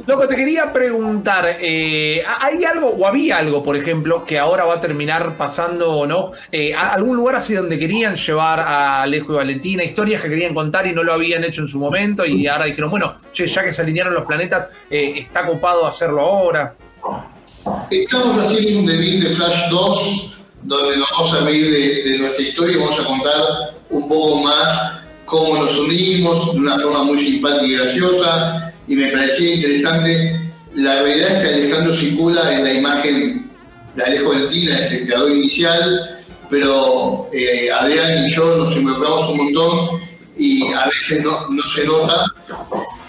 Loco, 0.06 0.28
te 0.28 0.36
quería 0.36 0.72
preguntar, 0.72 1.56
eh, 1.60 2.22
¿hay 2.40 2.62
algo 2.64 2.88
o 2.90 3.06
había 3.06 3.38
algo, 3.38 3.62
por 3.62 3.76
ejemplo, 3.76 4.24
que 4.24 4.38
ahora 4.38 4.64
va 4.64 4.74
a 4.74 4.80
terminar 4.80 5.36
pasando 5.36 5.90
o 5.92 6.06
no? 6.06 6.32
Eh, 6.52 6.74
¿a- 6.74 6.92
¿Algún 6.92 7.16
lugar 7.16 7.36
así 7.36 7.54
donde 7.54 7.78
querían 7.78 8.16
llevar 8.16 8.60
a 8.60 9.02
Alejo 9.02 9.32
y 9.32 9.36
Valentina, 9.36 9.82
historias 9.84 10.20
que 10.20 10.28
querían 10.28 10.52
contar 10.54 10.86
y 10.86 10.92
no 10.92 11.02
lo 11.02 11.12
habían 11.14 11.42
hecho 11.44 11.62
en 11.62 11.68
su 11.68 11.78
momento 11.78 12.26
y 12.26 12.46
ahora 12.46 12.66
dijeron, 12.66 12.90
bueno, 12.90 13.14
che, 13.32 13.46
ya 13.46 13.64
que 13.64 13.72
se 13.72 13.82
alinearon 13.82 14.12
los 14.14 14.24
planetas, 14.24 14.68
eh, 14.90 15.14
está 15.16 15.46
copado 15.46 15.86
hacerlo 15.86 16.20
ahora? 16.20 16.74
Estamos 17.90 18.42
haciendo 18.42 18.80
un 18.80 18.86
debut 18.86 19.24
de 19.24 19.30
Flash 19.34 19.68
2, 19.70 20.36
donde 20.64 20.96
nos 20.98 21.10
vamos 21.12 21.34
a 21.34 21.44
reír 21.44 21.70
de, 21.70 22.10
de 22.10 22.18
nuestra 22.18 22.44
historia 22.44 22.76
y 22.76 22.80
vamos 22.80 23.00
a 23.00 23.04
contar 23.04 23.34
un 23.90 24.08
poco 24.08 24.36
más 24.42 25.00
cómo 25.24 25.64
nos 25.64 25.78
unimos 25.78 26.52
de 26.52 26.60
una 26.60 26.78
forma 26.78 27.04
muy 27.04 27.18
simpática 27.18 27.64
y 27.64 27.72
graciosa. 27.76 28.63
Y 28.86 28.96
me 28.96 29.08
parecía 29.12 29.54
interesante. 29.54 30.40
La 30.74 31.02
realidad 31.02 31.36
es 31.36 31.42
que 31.42 31.54
Alejandro 31.54 31.94
circula 31.94 32.54
en 32.54 32.64
la 32.64 32.72
imagen 32.74 33.50
de 33.94 34.02
Alejo 34.02 34.30
Valentina, 34.30 34.78
es 34.78 34.92
el 34.92 35.06
creador 35.06 35.30
inicial, 35.30 36.20
pero 36.50 37.28
eh, 37.32 37.70
Adrián 37.70 38.26
y 38.26 38.32
yo 38.32 38.56
nos 38.56 38.76
involucramos 38.76 39.28
un 39.30 39.36
montón 39.36 40.00
y 40.36 40.66
a 40.72 40.86
veces 40.86 41.22
no, 41.22 41.48
no 41.48 41.62
se 41.62 41.84
nota, 41.84 42.24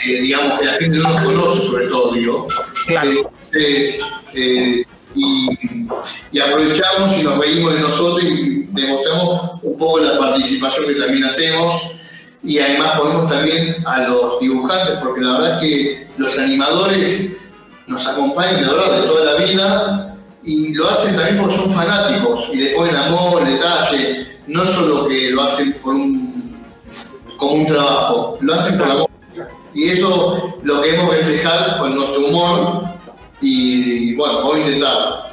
eh, 0.05 0.21
digamos 0.21 0.59
que 0.59 0.65
la 0.65 0.73
gente 0.73 0.97
no 0.97 1.09
nos 1.09 1.23
conoce, 1.23 1.67
sobre 1.67 1.87
todo, 1.87 2.13
digo. 2.13 2.47
Claro. 2.85 3.09
Entonces, 3.51 4.01
eh, 4.35 4.83
y, 5.15 5.49
y 6.31 6.39
aprovechamos 6.39 7.17
y 7.17 7.23
nos 7.23 7.39
reímos 7.39 7.73
de 7.73 7.79
nosotros 7.79 8.23
y 8.23 8.67
demostramos 8.69 9.51
un 9.63 9.77
poco 9.77 9.99
la 9.99 10.19
participación 10.19 10.85
que 10.85 10.95
también 10.95 11.23
hacemos 11.23 11.94
y 12.45 12.59
además 12.59 12.99
ponemos 12.99 13.27
también 13.31 13.75
a 13.85 14.07
los 14.07 14.39
dibujantes 14.39 14.99
porque 15.03 15.21
la 15.21 15.33
verdad 15.33 15.55
es 15.55 15.61
que 15.61 16.07
los 16.17 16.37
animadores 16.37 17.37
nos 17.87 18.07
acompañan 18.07 18.61
de 18.61 18.67
verdad 18.67 19.01
de 19.01 19.07
toda 19.07 19.33
la 19.33 19.43
vida 19.43 20.17
y 20.43 20.73
lo 20.75 20.87
hacen 20.87 21.15
también 21.15 21.41
porque 21.41 21.55
son 21.55 21.71
fanáticos 21.71 22.49
y 22.53 22.57
le 22.57 22.75
ponen 22.75 22.95
amor, 22.95 23.43
detalle, 23.43 24.37
no 24.45 24.65
solo 24.65 25.07
que 25.07 25.31
lo 25.31 25.41
hacen 25.41 25.73
por 25.81 25.95
un, 25.95 26.55
como 27.37 27.53
un 27.53 27.65
trabajo, 27.65 28.37
lo 28.41 28.53
hacen 28.53 28.77
por 28.77 28.91
amor. 28.91 29.09
Y 29.73 29.89
eso 29.89 30.59
lo 30.61 30.81
queremos 30.81 31.15
reflejar 31.15 31.77
con 31.79 31.95
nuestro 31.95 32.27
humor 32.27 32.85
y 33.41 34.15
bueno, 34.15 34.37
vamos 34.37 34.55
a 34.55 34.59
intentar. 34.59 35.24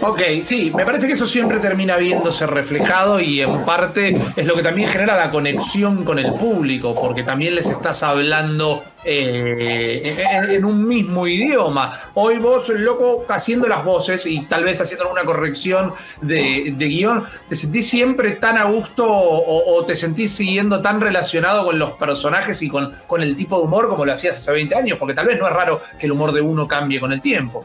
Ok, 0.00 0.20
sí, 0.42 0.70
me 0.74 0.84
parece 0.84 1.06
que 1.06 1.14
eso 1.14 1.26
siempre 1.26 1.58
termina 1.58 1.96
viéndose 1.96 2.46
reflejado 2.46 3.20
y 3.20 3.40
en 3.40 3.64
parte 3.64 4.16
es 4.36 4.46
lo 4.46 4.54
que 4.54 4.62
también 4.62 4.88
genera 4.88 5.16
la 5.16 5.30
conexión 5.30 6.04
con 6.04 6.18
el 6.18 6.34
público, 6.34 6.94
porque 6.94 7.22
también 7.22 7.54
les 7.54 7.68
estás 7.68 8.02
hablando 8.02 8.84
eh, 9.04 10.26
en, 10.50 10.64
un 10.64 10.86
mismo 10.86 11.26
idioma. 11.26 11.92
Hoy 12.14 12.38
vos, 12.38 12.68
loco, 12.68 13.24
haciendo 13.28 13.66
las 13.66 13.84
voces 13.84 14.26
y 14.26 14.44
tal 14.46 14.64
vez 14.64 14.80
haciendo 14.80 15.04
alguna 15.04 15.24
corrección 15.24 15.94
de, 16.20 16.74
de 16.76 16.86
guion, 16.86 17.24
¿te 17.48 17.56
sentís 17.56 17.88
siempre 17.88 18.32
tan 18.32 18.58
a 18.58 18.64
gusto 18.64 19.06
o, 19.06 19.74
o 19.74 19.84
te 19.86 19.96
sentís 19.96 20.32
siguiendo 20.32 20.82
tan 20.82 21.00
relacionado 21.00 21.64
con 21.64 21.78
los 21.78 21.92
personajes 21.92 22.60
y 22.62 22.68
con, 22.68 22.92
con 23.06 23.22
el 23.22 23.34
tipo 23.34 23.56
de 23.56 23.64
humor 23.64 23.88
como 23.88 24.04
lo 24.04 24.12
hacías 24.12 24.36
hace 24.36 24.52
20 24.52 24.74
años? 24.74 24.98
Porque 24.98 25.14
tal 25.14 25.26
vez 25.26 25.38
no 25.38 25.46
es 25.46 25.52
raro 25.52 25.80
que 25.98 26.06
el 26.06 26.12
humor 26.12 26.32
de 26.32 26.42
uno 26.42 26.68
cambie 26.68 27.00
con 27.00 27.12
el 27.12 27.20
tiempo. 27.20 27.64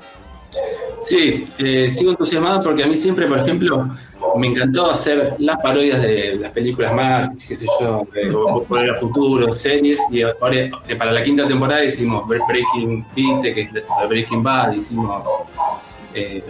Sí, 1.02 1.48
eh, 1.58 1.90
sigo 1.90 2.12
entusiasmado 2.12 2.64
porque 2.64 2.84
a 2.84 2.88
mí 2.88 2.96
siempre, 2.96 3.28
por 3.28 3.40
ejemplo, 3.40 3.90
me 4.38 4.48
encantó 4.48 4.90
hacer 4.90 5.36
las 5.40 5.58
parodias 5.62 6.02
de 6.02 6.38
las 6.38 6.52
películas 6.52 6.94
Marx, 6.94 7.46
qué 7.46 7.56
sé 7.56 7.66
yo, 7.80 8.08
de 8.14 8.30
Volver 8.32 8.92
al 8.92 8.98
Futuro, 8.98 9.54
series, 9.54 10.00
y 10.10 10.22
ahora 10.22 10.56
eh, 10.56 10.96
para 10.98 11.12
la 11.12 11.24
quinta 11.24 11.48
temporada 11.48 11.84
hicimos 11.84 12.28
Breaking 12.28 13.06
Beat, 13.16 13.42
que 13.42 13.62
es 13.62 13.72
Breaking 14.08 14.44
Bad, 14.44 14.74
hicimos... 14.74 15.24
Eh, 16.14 16.44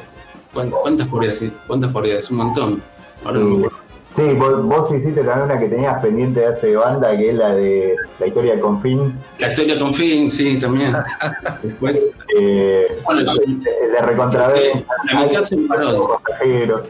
¿cuántas, 0.53 0.79
¿Cuántas 0.81 1.07
podría 1.07 1.29
decir? 1.29 1.51
¿Cuántas 1.65 1.93
decir? 1.93 2.31
Un 2.31 2.37
montón. 2.37 2.83
Ahora 3.25 3.39
no 3.39 3.45
me 3.45 3.57
acuerdo. 3.57 3.82
Sí, 4.15 4.21
vos, 4.37 4.63
vos 4.63 4.93
hiciste 4.93 5.23
también 5.23 5.39
una 5.49 5.59
que 5.59 5.67
tenías 5.69 6.01
pendiente 6.01 6.39
de 6.41 6.45
hace 6.47 6.75
banda, 6.75 7.17
que 7.17 7.29
es 7.29 7.33
la 7.35 7.55
de 7.55 7.95
la 8.19 8.27
historia 8.27 8.59
con 8.59 8.79
fin. 8.79 9.11
La 9.39 9.47
historia 9.49 9.79
con 9.79 9.91
Finn, 9.93 10.29
sí, 10.29 10.59
también. 10.59 10.95
Después, 11.63 12.11
Eh, 12.39 12.87
Bueno, 13.05 13.21
el 13.21 13.63
de 13.63 13.97
Recontraventas, 14.01 14.85
la 15.11 15.23
mitad 15.23 15.43
son 15.43 15.67
parodias. 15.67 16.03
pasajeros. 16.23 16.83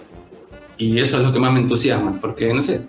Y 0.77 0.99
eso 0.99 1.17
es 1.17 1.23
lo 1.23 1.31
que 1.31 1.39
más 1.39 1.53
me 1.53 1.59
entusiasma, 1.59 2.11
porque 2.19 2.53
no 2.53 2.61
sé. 2.61 2.81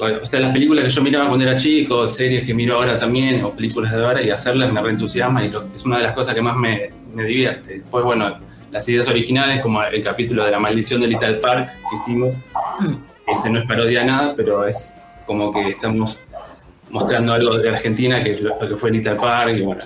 O 0.00 0.24
sea, 0.24 0.40
las 0.40 0.52
películas 0.52 0.84
que 0.84 0.90
yo 0.90 1.02
miraba 1.02 1.26
cuando 1.26 1.44
era 1.44 1.56
chico, 1.56 2.06
series 2.06 2.44
que 2.44 2.54
miro 2.54 2.76
ahora 2.76 2.98
también, 2.98 3.42
o 3.44 3.50
películas 3.50 3.92
de 3.92 4.02
ahora, 4.04 4.22
y 4.22 4.30
hacerlas 4.30 4.72
me 4.72 4.80
reentusiasma 4.80 5.44
y 5.44 5.50
es 5.74 5.84
una 5.84 5.96
de 5.98 6.04
las 6.04 6.12
cosas 6.12 6.34
que 6.34 6.40
más 6.40 6.56
me, 6.56 6.90
me 7.12 7.24
divierte. 7.24 7.74
Después, 7.80 8.04
bueno, 8.04 8.38
las 8.70 8.88
ideas 8.88 9.08
originales, 9.08 9.60
como 9.60 9.82
el 9.82 10.02
capítulo 10.04 10.44
de 10.44 10.52
la 10.52 10.60
maldición 10.60 11.00
de 11.00 11.08
Little 11.08 11.34
Park 11.34 11.68
que 11.90 11.96
hicimos, 11.96 12.36
ese 13.32 13.50
no 13.50 13.60
es 13.60 13.66
parodia 13.66 14.04
nada, 14.04 14.34
pero 14.36 14.66
es 14.66 14.94
como 15.26 15.52
que 15.52 15.68
estamos 15.68 16.18
mostrando 16.90 17.32
algo 17.32 17.56
de 17.58 17.68
Argentina, 17.68 18.22
que 18.22 18.32
es 18.32 18.40
lo, 18.40 18.60
lo 18.60 18.68
que 18.68 18.76
fue 18.76 18.90
Little 18.90 19.14
Park, 19.14 19.56
y 19.56 19.62
bueno, 19.62 19.80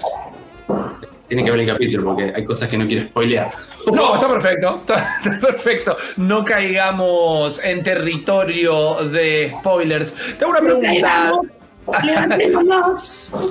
tiene 1.29 1.45
que 1.45 1.51
ver 1.51 1.61
el 1.61 1.67
capítulo, 1.67 2.05
porque 2.05 2.33
hay 2.35 2.45
cosas 2.45 2.69
que 2.69 2.79
no 2.79 2.87
quiero 2.87 3.07
spoilear. 3.09 3.51
No, 3.93 4.15
está 4.15 4.29
perfecto, 4.29 4.79
está, 4.81 5.17
está 5.25 5.39
perfecto. 5.39 5.97
No 6.17 6.45
caigamos 6.45 7.61
en 7.63 7.83
territorio 7.83 8.95
de 9.05 9.55
spoilers. 9.59 10.15
Tengo 10.39 10.53
una 10.53 10.61
pregunta. 10.61 11.33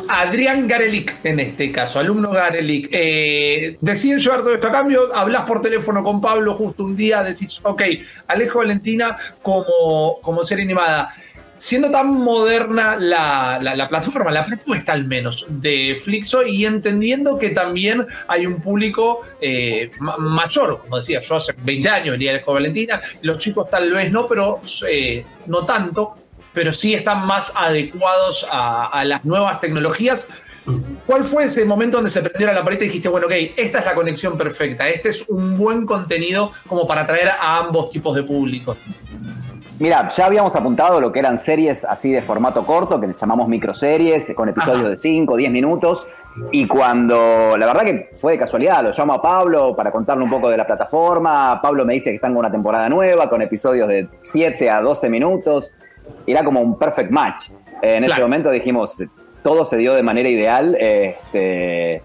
Adrián 0.09 0.67
Garelic, 0.67 1.17
en 1.23 1.39
este 1.39 1.71
caso, 1.71 1.99
alumno 1.99 2.31
Garelic, 2.31 2.89
eh, 2.91 3.77
deciden 3.81 4.19
llevar 4.19 4.39
todo 4.39 4.53
esto 4.53 4.67
a 4.67 4.71
cambio, 4.71 5.15
hablas 5.15 5.43
por 5.43 5.61
teléfono 5.61 6.03
con 6.03 6.19
Pablo 6.21 6.55
justo 6.55 6.83
un 6.83 6.95
día, 6.95 7.23
decís, 7.23 7.59
ok, 7.63 7.81
Alejo 8.27 8.59
Valentina 8.59 9.17
como, 9.41 10.19
como 10.21 10.43
serie 10.43 10.63
animada. 10.65 11.13
Siendo 11.55 11.89
tan 11.91 12.11
moderna 12.11 12.97
la, 12.97 13.57
la- 13.61 13.73
la 13.75 13.87
plataforma, 13.87 14.31
la 14.31 14.43
propuesta 14.43 14.91
al 14.91 15.05
menos 15.05 15.45
de 15.47 15.97
Flixo 16.03 16.45
y 16.45 16.65
entendiendo 16.65 17.37
que 17.37 17.51
también 17.51 18.05
hay 18.27 18.45
un 18.45 18.59
público 18.59 19.21
eh, 19.39 19.89
ma- 20.01 20.17
mayor, 20.17 20.81
como 20.81 20.97
decía, 20.97 21.21
yo 21.21 21.35
hace 21.37 21.53
20 21.63 21.87
años 21.87 22.11
venía 22.13 22.31
Alejo 22.31 22.51
Valentina, 22.51 22.99
los 23.21 23.37
chicos 23.37 23.69
tal 23.69 23.93
vez 23.93 24.11
no, 24.11 24.27
pero 24.27 24.59
eh, 24.89 25.23
no 25.45 25.63
tanto, 25.63 26.17
pero 26.53 26.71
sí 26.73 26.93
están 26.93 27.25
más 27.25 27.51
adecuados 27.55 28.45
a, 28.51 28.87
a 28.87 29.05
las 29.05 29.25
nuevas 29.25 29.59
tecnologías. 29.59 30.27
¿Cuál 31.05 31.25
fue 31.25 31.45
ese 31.45 31.65
momento 31.65 31.97
donde 31.97 32.09
se 32.09 32.21
prendiera 32.21 32.53
la 32.53 32.63
pared 32.63 32.79
y 32.81 32.85
dijiste, 32.85 33.09
bueno, 33.09 33.27
ok, 33.27 33.33
esta 33.57 33.79
es 33.79 33.85
la 33.85 33.93
conexión 33.93 34.37
perfecta, 34.37 34.87
este 34.87 35.09
es 35.09 35.27
un 35.27 35.57
buen 35.57 35.85
contenido 35.85 36.51
como 36.67 36.87
para 36.87 37.01
atraer 37.01 37.27
a 37.27 37.57
ambos 37.57 37.89
tipos 37.91 38.15
de 38.15 38.23
públicos? 38.23 38.77
Mira, 39.79 40.07
ya 40.07 40.27
habíamos 40.27 40.55
apuntado 40.55 41.01
lo 41.01 41.11
que 41.11 41.19
eran 41.19 41.37
series 41.37 41.83
así 41.83 42.11
de 42.11 42.21
formato 42.21 42.65
corto, 42.65 43.01
que 43.01 43.07
les 43.07 43.19
llamamos 43.19 43.47
microseries, 43.49 44.31
con 44.35 44.47
episodios 44.47 44.81
Ajá. 44.81 44.89
de 44.91 44.99
5, 44.99 45.35
10 45.35 45.51
minutos. 45.51 46.07
Y 46.51 46.67
cuando, 46.67 47.57
la 47.57 47.65
verdad 47.65 47.83
que 47.83 48.09
fue 48.13 48.33
de 48.33 48.39
casualidad, 48.39 48.83
lo 48.83 48.91
llamo 48.91 49.13
a 49.13 49.21
Pablo 49.21 49.75
para 49.75 49.91
contarle 49.91 50.23
un 50.23 50.29
poco 50.29 50.49
de 50.49 50.57
la 50.57 50.65
plataforma. 50.65 51.59
Pablo 51.61 51.85
me 51.85 51.93
dice 51.93 52.11
que 52.11 52.15
están 52.15 52.31
con 52.31 52.39
una 52.39 52.51
temporada 52.51 52.87
nueva, 52.87 53.29
con 53.29 53.41
episodios 53.41 53.87
de 53.87 54.07
7 54.21 54.69
a 54.69 54.79
12 54.79 55.09
minutos. 55.09 55.75
Era 56.25 56.43
como 56.43 56.61
un 56.61 56.77
perfect 56.77 57.11
match. 57.11 57.49
En 57.81 58.03
ese 58.03 58.21
momento 58.21 58.49
dijimos, 58.49 59.03
todo 59.43 59.65
se 59.65 59.77
dio 59.77 59.93
de 59.93 60.03
manera 60.03 60.29
ideal. 60.29 60.75
Este, 60.79 62.01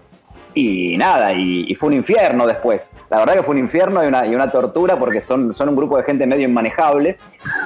Y 0.53 0.97
nada, 0.97 1.31
y, 1.31 1.65
y 1.71 1.75
fue 1.75 1.87
un 1.89 1.95
infierno 1.95 2.47
después. 2.47 2.91
La 3.09 3.19
verdad 3.19 3.35
que 3.35 3.43
fue 3.43 3.53
un 3.55 3.61
infierno 3.61 4.03
y 4.03 4.07
una, 4.07 4.25
y 4.25 4.33
una 4.35 4.51
tortura 4.51 4.97
porque 4.97 5.21
son, 5.21 5.53
son 5.53 5.69
un 5.69 5.75
grupo 5.75 5.95
de 5.97 6.03
gente 6.03 6.25
medio 6.25 6.47
inmanejable. 6.47 7.17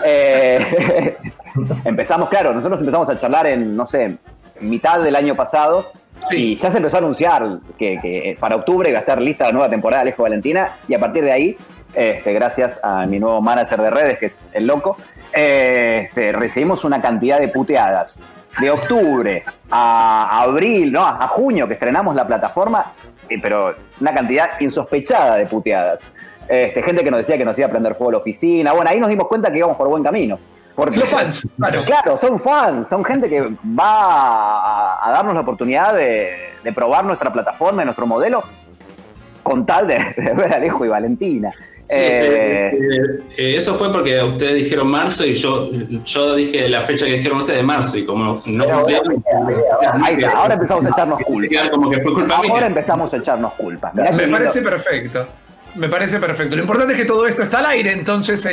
Eh, 0.06 1.18
empezamos, 1.86 2.30
claro, 2.30 2.54
nosotros 2.54 2.82
empezamos 2.82 3.10
a 3.10 3.18
charlar 3.18 3.48
en, 3.48 3.76
no 3.76 3.88
sé, 3.88 4.18
mitad 4.60 5.00
del 5.00 5.16
año 5.16 5.34
pasado 5.36 5.92
y 6.30 6.56
ya 6.56 6.70
se 6.70 6.78
empezó 6.78 6.98
a 6.98 7.00
anunciar 7.00 7.60
que, 7.78 8.00
que 8.02 8.38
para 8.40 8.58
octubre 8.58 8.90
iba 8.90 9.00
a 9.00 9.02
estar 9.02 9.22
lista 9.22 9.46
la 9.46 9.54
nueva 9.54 9.70
temporada 9.70 10.04
de 10.04 10.10
Alejo 10.10 10.24
Valentina 10.24 10.78
y 10.88 10.94
a 10.94 11.00
partir 11.00 11.24
de 11.24 11.32
ahí, 11.32 11.58
este, 11.94 12.34
gracias 12.34 12.80
a 12.84 13.06
mi 13.06 13.20
nuevo 13.20 13.42
manager 13.42 13.82
de 13.82 13.90
redes, 13.92 14.18
que 14.20 14.26
es 14.28 14.42
el 14.52 14.68
loco, 14.68 14.98
eh, 14.98 15.13
este, 15.34 16.32
recibimos 16.32 16.84
una 16.84 17.02
cantidad 17.02 17.40
de 17.40 17.48
puteadas. 17.48 18.22
De 18.60 18.70
octubre 18.70 19.44
a 19.72 20.42
abril, 20.44 20.92
no, 20.92 21.04
a 21.04 21.28
junio 21.28 21.66
que 21.66 21.74
estrenamos 21.74 22.16
la 22.16 22.28
plataforma, 22.28 22.94
eh, 23.28 23.40
pero 23.42 23.74
una 24.00 24.14
cantidad 24.14 24.60
insospechada 24.60 25.38
de 25.38 25.48
puteadas. 25.48 26.06
Este, 26.48 26.84
gente 26.84 27.04
que 27.04 27.10
nos 27.10 27.20
decía 27.20 27.36
que 27.36 27.46
nos 27.46 27.58
iba 27.58 27.68
a 27.68 27.72
prender 27.72 27.96
fuego 27.96 28.12
la 28.12 28.18
oficina. 28.20 28.74
Bueno, 28.74 28.92
ahí 28.92 29.00
nos 29.00 29.10
dimos 29.10 29.28
cuenta 29.28 29.52
que 29.52 29.58
íbamos 29.58 29.76
por 29.76 29.88
buen 29.88 30.04
camino. 30.04 30.38
Porque, 30.76 31.00
Los 31.00 31.10
fans, 31.10 31.48
claro. 31.58 31.82
Claro, 31.84 32.18
son 32.18 32.40
fans, 32.40 32.88
son 32.88 33.04
gente 33.04 33.28
que 33.28 33.42
va 33.42 35.00
a, 35.00 35.08
a 35.08 35.12
darnos 35.12 35.34
la 35.34 35.42
oportunidad 35.42 35.96
de, 35.96 36.54
de 36.64 36.74
probar 36.74 37.06
nuestra 37.06 37.34
plataforma 37.34 37.82
y 37.82 37.86
nuestro 37.86 38.06
modelo 38.06 38.44
con 39.44 39.66
tal 39.66 39.88
de, 39.88 39.96
de 40.18 40.34
ver 40.34 40.52
a 40.54 40.56
Alejo 40.56 40.86
y 40.86 40.88
Valentina. 40.90 41.50
Sí, 41.86 41.96
Eh, 42.00 42.72
eso 43.38 43.76
fue 43.76 43.92
porque 43.92 44.24
ustedes 44.24 44.56
dijeron 44.56 44.88
marzo 44.88 45.26
y 45.26 45.34
yo, 45.34 45.70
yo 46.06 46.34
dije 46.36 46.70
la 46.70 46.84
fecha 46.86 47.06
que 47.06 47.16
dijeron 47.16 47.40
ustedes 47.42 47.62
marzo 47.64 47.98
y 47.98 48.06
como 48.06 48.42
no 48.46 48.64
ahora 50.36 50.54
empezamos 50.54 50.86
a 50.86 50.90
echarnos 50.90 51.20
culpa. 51.26 51.50
quedar 51.50 51.70
como 51.70 51.90
que 51.92 52.00
fue 52.02 52.14
culpa 52.14 52.36
Ahora 52.36 52.50
mía. 52.60 52.66
empezamos 52.68 53.14
a 53.14 53.18
echarnos 53.18 53.54
culpa. 53.54 53.92
Mirá 53.94 54.12
Me 54.12 54.24
lindo. 54.24 54.38
parece 54.38 54.62
perfecto. 54.62 55.28
Me 55.76 55.90
parece 55.90 56.20
perfecto. 56.20 56.56
Lo 56.56 56.62
importante 56.62 56.94
es 56.94 57.00
que 57.00 57.06
todo 57.06 57.26
esto 57.28 57.42
está 57.42 57.58
al 57.60 57.66
aire, 57.66 57.92
entonces 57.92 58.46
eh, 58.46 58.52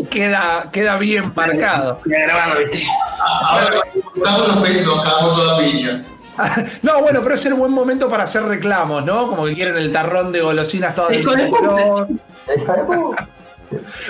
eh, 0.00 0.04
queda, 0.10 0.68
queda 0.72 0.96
bien 0.98 1.22
marcado. 1.36 2.00
grabando, 2.04 2.58
¿viste? 2.58 2.84
Ahora 3.44 3.76
estamos 4.16 4.48
los 4.48 4.56
pe- 4.68 4.84
No, 6.82 7.00
bueno, 7.00 7.20
pero 7.22 7.34
es 7.34 7.46
el 7.46 7.54
buen 7.54 7.72
momento 7.72 8.08
para 8.08 8.24
hacer 8.24 8.42
reclamos, 8.44 9.04
¿no? 9.04 9.28
Como 9.28 9.44
que 9.46 9.54
quieren 9.54 9.76
el 9.76 9.92
tarrón 9.92 10.32
de 10.32 10.40
golosinas 10.40 10.94
todo 10.94 11.12
Hijo 11.12 11.32
de 11.34 11.46
puta. 11.46 13.28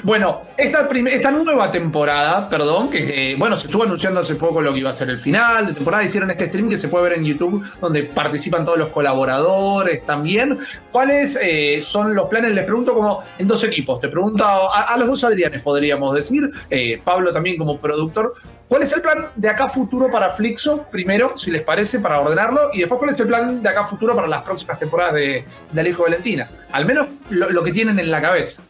Bueno, 0.02 0.42
esta, 0.56 1.30
nueva 1.30 1.70
temporada, 1.70 2.48
perdón, 2.48 2.90
que 2.90 3.32
eh, 3.32 3.36
bueno, 3.36 3.56
se 3.56 3.66
estuvo 3.66 3.82
anunciando 3.82 4.20
hace 4.20 4.34
poco 4.34 4.60
lo 4.60 4.72
que 4.72 4.80
iba 4.80 4.90
a 4.90 4.94
ser 4.94 5.10
el 5.10 5.18
final 5.18 5.66
de 5.66 5.72
temporada, 5.72 6.04
hicieron 6.04 6.30
este 6.30 6.46
stream 6.46 6.68
que 6.68 6.78
se 6.78 6.88
puede 6.88 7.04
ver 7.08 7.18
en 7.18 7.24
YouTube, 7.24 7.64
donde 7.80 8.04
participan 8.04 8.64
todos 8.64 8.78
los 8.78 8.88
colaboradores 8.88 10.04
también. 10.04 10.58
¿Cuáles 10.90 11.38
eh, 11.40 11.80
son 11.82 12.14
los 12.14 12.28
planes? 12.28 12.52
Les 12.52 12.64
pregunto 12.64 12.94
como 12.94 13.22
en 13.38 13.48
dos 13.48 13.62
equipos, 13.64 14.00
te 14.00 14.08
pregunto 14.08 14.44
a, 14.44 14.96
los 14.98 15.08
dos 15.08 15.24
Adrianes, 15.24 15.64
podríamos 15.64 16.14
decir, 16.14 16.44
eh, 16.70 17.00
Pablo 17.02 17.32
también 17.32 17.56
como 17.56 17.78
productor. 17.78 18.34
¿Cuál 18.68 18.84
es 18.84 18.92
el 18.94 19.02
plan 19.02 19.26
de 19.36 19.50
acá 19.50 19.68
futuro 19.68 20.10
para 20.10 20.30
Flixo? 20.30 20.86
Primero, 20.90 21.36
si 21.36 21.50
les 21.50 21.62
parece, 21.62 21.98
para 21.98 22.20
ordenarlo, 22.20 22.70
y 22.72 22.78
después, 22.78 22.98
¿cuál 22.98 23.10
es 23.10 23.20
el 23.20 23.26
plan 23.26 23.62
de 23.62 23.68
acá 23.68 23.84
futuro 23.84 24.14
para 24.14 24.26
las 24.26 24.40
próximas 24.40 24.78
temporadas 24.78 25.12
de, 25.12 25.44
de 25.70 25.80
Alejo 25.80 26.04
Valentina? 26.04 26.48
Al 26.72 26.86
menos 26.86 27.08
lo 27.28 27.62
que 27.62 27.72
tienen 27.72 27.98
en 27.98 28.10
la 28.10 28.22
cabeza. 28.22 28.62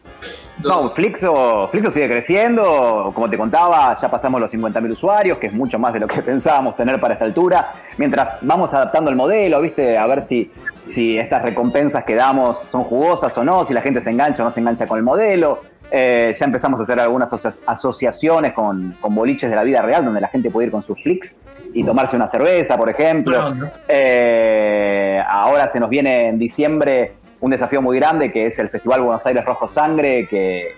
No, 0.63 0.89
Flixo, 0.91 1.67
Flixo 1.69 1.91
sigue 1.91 2.07
creciendo, 2.07 3.11
como 3.13 3.29
te 3.29 3.37
contaba, 3.37 3.97
ya 3.99 4.09
pasamos 4.09 4.39
los 4.39 4.53
50.000 4.53 4.91
usuarios, 4.91 5.37
que 5.37 5.47
es 5.47 5.53
mucho 5.53 5.77
más 5.79 5.91
de 5.93 5.99
lo 5.99 6.07
que 6.07 6.21
pensábamos 6.23 6.75
tener 6.75 6.99
para 6.99 7.15
esta 7.15 7.25
altura, 7.25 7.69
mientras 7.97 8.37
vamos 8.41 8.73
adaptando 8.73 9.09
el 9.09 9.15
modelo, 9.15 9.59
¿viste? 9.59 9.97
A 9.97 10.05
ver 10.07 10.21
si, 10.21 10.51
si 10.85 11.17
estas 11.17 11.41
recompensas 11.41 12.03
que 12.05 12.15
damos 12.15 12.59
son 12.59 12.83
jugosas 12.83 13.37
o 13.37 13.43
no, 13.43 13.65
si 13.65 13.73
la 13.73 13.81
gente 13.81 13.99
se 13.99 14.11
engancha 14.11 14.43
o 14.43 14.45
no 14.45 14.51
se 14.51 14.59
engancha 14.59 14.87
con 14.87 14.97
el 14.97 15.03
modelo. 15.03 15.61
Eh, 15.95 16.33
ya 16.35 16.45
empezamos 16.45 16.79
a 16.79 16.83
hacer 16.83 16.99
algunas 16.99 17.31
asocia- 17.31 17.61
asociaciones 17.67 18.53
con, 18.53 18.95
con 18.99 19.13
boliches 19.13 19.47
de 19.47 19.55
la 19.55 19.61
vida 19.63 19.79
real, 19.83 20.03
donde 20.03 20.21
la 20.21 20.27
gente 20.27 20.49
puede 20.49 20.65
ir 20.67 20.71
con 20.71 20.83
sus 20.83 20.99
Flix 21.03 21.37
y 21.71 21.83
tomarse 21.83 22.15
una 22.15 22.25
cerveza, 22.27 22.75
por 22.77 22.89
ejemplo. 22.89 23.53
Eh, 23.87 25.21
ahora 25.27 25.67
se 25.67 25.79
nos 25.79 25.89
viene 25.89 26.29
en 26.29 26.39
diciembre 26.39 27.13
un 27.43 27.51
desafío 27.51 27.81
muy 27.81 27.97
grande 27.99 28.31
que 28.31 28.45
es 28.45 28.57
el 28.59 28.69
Festival 28.69 29.01
Buenos 29.01 29.25
Aires 29.25 29.43
Rojo 29.43 29.67
Sangre, 29.67 30.25
que, 30.29 30.73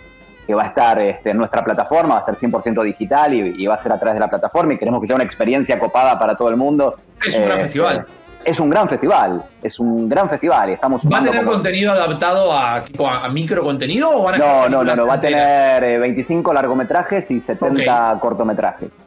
que 0.47 0.55
va 0.55 0.63
a 0.63 0.65
estar 0.65 0.99
este, 0.99 1.29
en 1.29 1.37
nuestra 1.37 1.63
plataforma, 1.63 2.15
va 2.15 2.19
a 2.21 2.23
ser 2.23 2.33
100% 2.33 2.83
digital 2.83 3.35
y, 3.35 3.53
y 3.63 3.67
va 3.67 3.75
a 3.75 3.77
ser 3.77 3.91
a 3.91 3.99
través 3.99 4.15
de 4.15 4.19
la 4.19 4.27
plataforma 4.27 4.73
y 4.73 4.77
queremos 4.79 4.99
que 4.99 5.05
sea 5.05 5.15
una 5.15 5.25
experiencia 5.25 5.77
copada 5.77 6.17
para 6.17 6.35
todo 6.35 6.49
el 6.49 6.55
mundo. 6.57 6.91
Es 7.23 7.37
un 7.37 7.45
gran 7.45 7.59
festival. 7.59 8.05
Es 8.43 8.59
un 8.59 8.69
gran 8.71 8.89
festival, 8.89 9.43
es 9.61 9.79
un 9.79 10.09
gran 10.09 10.27
festival 10.29 10.69
y 10.71 10.73
estamos 10.73 11.03
¿Va 11.11 11.17
a 11.19 11.23
tener 11.23 11.39
como- 11.39 11.51
contenido 11.53 11.91
adaptado 11.93 12.51
a, 12.55 12.83
tipo, 12.83 13.07
a, 13.07 13.25
a 13.25 13.29
micro 13.29 13.63
contenido 13.63 14.09
o 14.11 14.23
van 14.23 14.35
a 14.35 14.37
No, 14.39 14.69
no, 14.69 14.83
no, 14.83 14.95
no, 14.95 15.05
va 15.07 15.15
a 15.15 15.19
tener 15.19 15.83
eh, 15.83 15.97
25 15.99 16.51
largometrajes 16.53 17.29
y 17.29 17.39
70 17.39 18.17
cortometrajes. 18.19 18.99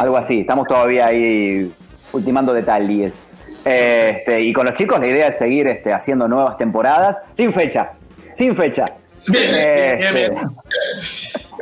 Algo 0.00 0.16
así, 0.16 0.40
estamos 0.40 0.66
todavía 0.66 1.06
ahí 1.06 1.72
ultimando 2.12 2.52
detalles. 2.52 3.28
Este, 3.64 4.40
y 4.42 4.52
con 4.52 4.66
los 4.66 4.74
chicos 4.74 5.00
la 5.00 5.06
idea 5.06 5.28
es 5.28 5.38
seguir 5.38 5.66
este, 5.68 5.92
haciendo 5.92 6.28
nuevas 6.28 6.56
temporadas 6.58 7.18
sin 7.34 7.52
fecha, 7.52 7.92
sin 8.34 8.54
fecha. 8.54 8.84
Bien, 9.26 9.98
bien, 9.98 10.14
bien, 10.14 10.14
bien. 10.34 10.48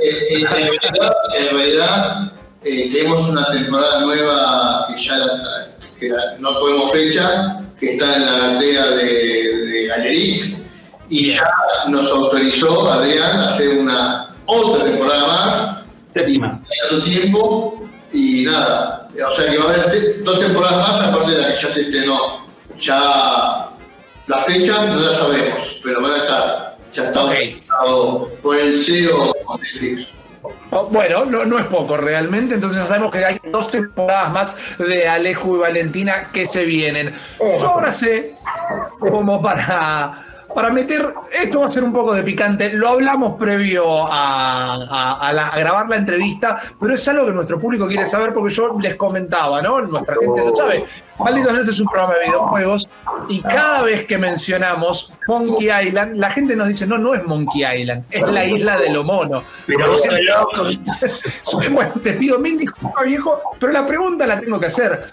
Eh, 0.01 0.35
en 0.35 0.47
realidad, 0.47 1.15
en 1.39 1.57
realidad, 1.57 2.33
eh, 2.65 2.91
tenemos 2.93 3.29
una 3.29 3.47
temporada 3.53 4.01
nueva 4.01 4.87
que 4.89 5.01
ya 5.03 5.17
la- 5.17 5.67
que 6.01 6.09
la- 6.09 6.37
no 6.41 6.59
podemos 6.59 6.91
fecha, 6.93 7.61
que 7.79 7.93
está 7.95 8.17
en 8.17 8.27
la 8.27 8.39
cartera 8.41 8.87
de, 8.89 9.05
de 9.67 9.87
Galeric, 9.87 10.57
y 11.09 11.31
ya 11.35 11.49
nos 11.89 12.11
autorizó 12.11 12.91
Adrián 12.91 13.39
a 13.39 13.45
hacer 13.47 13.79
una 13.79 14.35
otra 14.47 14.85
temporada 14.85 15.27
más, 15.27 15.79
Séptima. 16.13 16.61
y 16.91 17.03
tiempo, 17.03 17.85
y 18.13 18.43
nada, 18.45 19.02
o 19.21 19.33
sea 19.33 19.51
que 19.51 19.59
va 19.59 19.65
a 19.65 19.69
haber 19.69 19.91
te- 19.91 20.19
dos 20.23 20.39
temporadas 20.41 20.77
más 20.89 21.01
aparte 21.03 21.33
de 21.33 21.41
la 21.43 21.49
que 21.49 21.55
ya 21.61 21.71
se 21.71 21.81
estrenó. 21.83 22.47
Ya 22.79 23.69
la 24.27 24.39
fecha 24.39 24.87
no 24.87 24.97
la 24.97 25.13
sabemos, 25.13 25.81
pero 25.85 26.01
van 26.03 26.13
a 26.13 26.17
estar. 26.17 26.77
Ya 26.93 27.05
está 27.05 27.25
Ok. 27.25 27.31
autorizado 27.33 28.29
por 28.43 28.57
el 28.57 28.75
CEO 28.75 29.27
de 29.33 29.41
Netflix. 29.63 30.09
Oh, 30.71 30.87
Bueno, 30.87 31.25
no, 31.27 31.45
no 31.45 31.59
es 31.59 31.67
poco 31.67 31.97
realmente, 31.97 32.55
entonces 32.55 32.81
ya 32.83 32.87
sabemos 32.87 33.13
que 33.13 33.25
hay 33.25 33.39
dos 33.45 33.71
temporadas 33.71 34.33
más 34.33 34.57
de 34.79 35.07
Alejo 35.07 35.57
y 35.57 35.61
Valentina 35.61 36.31
que 36.33 36.47
se 36.47 36.65
vienen. 36.65 37.15
Yo 37.39 37.69
ahora 37.69 37.93
sé, 37.93 38.35
como 38.99 39.41
para, 39.41 40.25
para 40.55 40.71
meter, 40.71 41.15
esto 41.31 41.61
va 41.61 41.67
a 41.67 41.69
ser 41.69 41.85
un 41.85 41.93
poco 41.93 42.15
de 42.15 42.23
picante, 42.23 42.73
lo 42.73 42.89
hablamos 42.89 43.37
previo 43.37 44.07
a, 44.09 45.51
grabar 45.57 45.89
la 45.89 45.97
entrevista, 45.97 46.61
pero 46.81 46.95
es 46.95 47.09
algo 47.09 47.27
que 47.27 47.33
nuestro 47.33 47.59
público 47.59 47.87
quiere 47.87 48.07
saber 48.07 48.33
porque 48.33 48.55
yo 48.55 48.75
les 48.81 48.97
comentaba, 48.97 49.63
¿no? 49.63 49.81
Nuestra 49.83 50.17
gente 50.21 50.45
lo 50.45 50.57
sabe. 50.57 50.85
Malditos 51.19 51.53
Nerds 51.53 51.69
es 51.69 51.81
un 51.81 51.87
programa 51.87 52.15
de 52.15 52.25
videojuegos 52.27 52.89
y 53.29 53.41
cada 53.43 53.83
vez 53.83 54.05
que 54.07 54.19
mencionamos 54.19 55.13
Monkey 55.29 55.69
Island, 55.89 56.17
la 56.17 56.31
gente 56.31 56.57
nos 56.57 56.67
dice, 56.69 56.87
no, 56.87 56.99
no 56.99 57.15
es 57.15 57.23
Monkey 57.25 57.63
Island, 57.81 58.05
es 58.11 58.23
la 58.23 58.45
isla 58.45 58.77
de 58.79 58.91
lo 58.91 59.05
mono. 59.05 59.43
Pero 59.67 59.93
vos 59.93 60.03
sos 60.03 60.19
loco, 60.21 61.69
Bueno, 61.71 61.93
te 62.03 62.15
pido 62.15 62.39
mil 62.39 62.59
disculpas, 62.59 63.05
viejo, 63.05 63.41
pero 63.61 63.73
la 63.73 63.87
pregunta 63.87 64.27
la 64.27 64.41
tengo 64.41 64.59
que 64.59 64.67
hacer. 64.67 65.13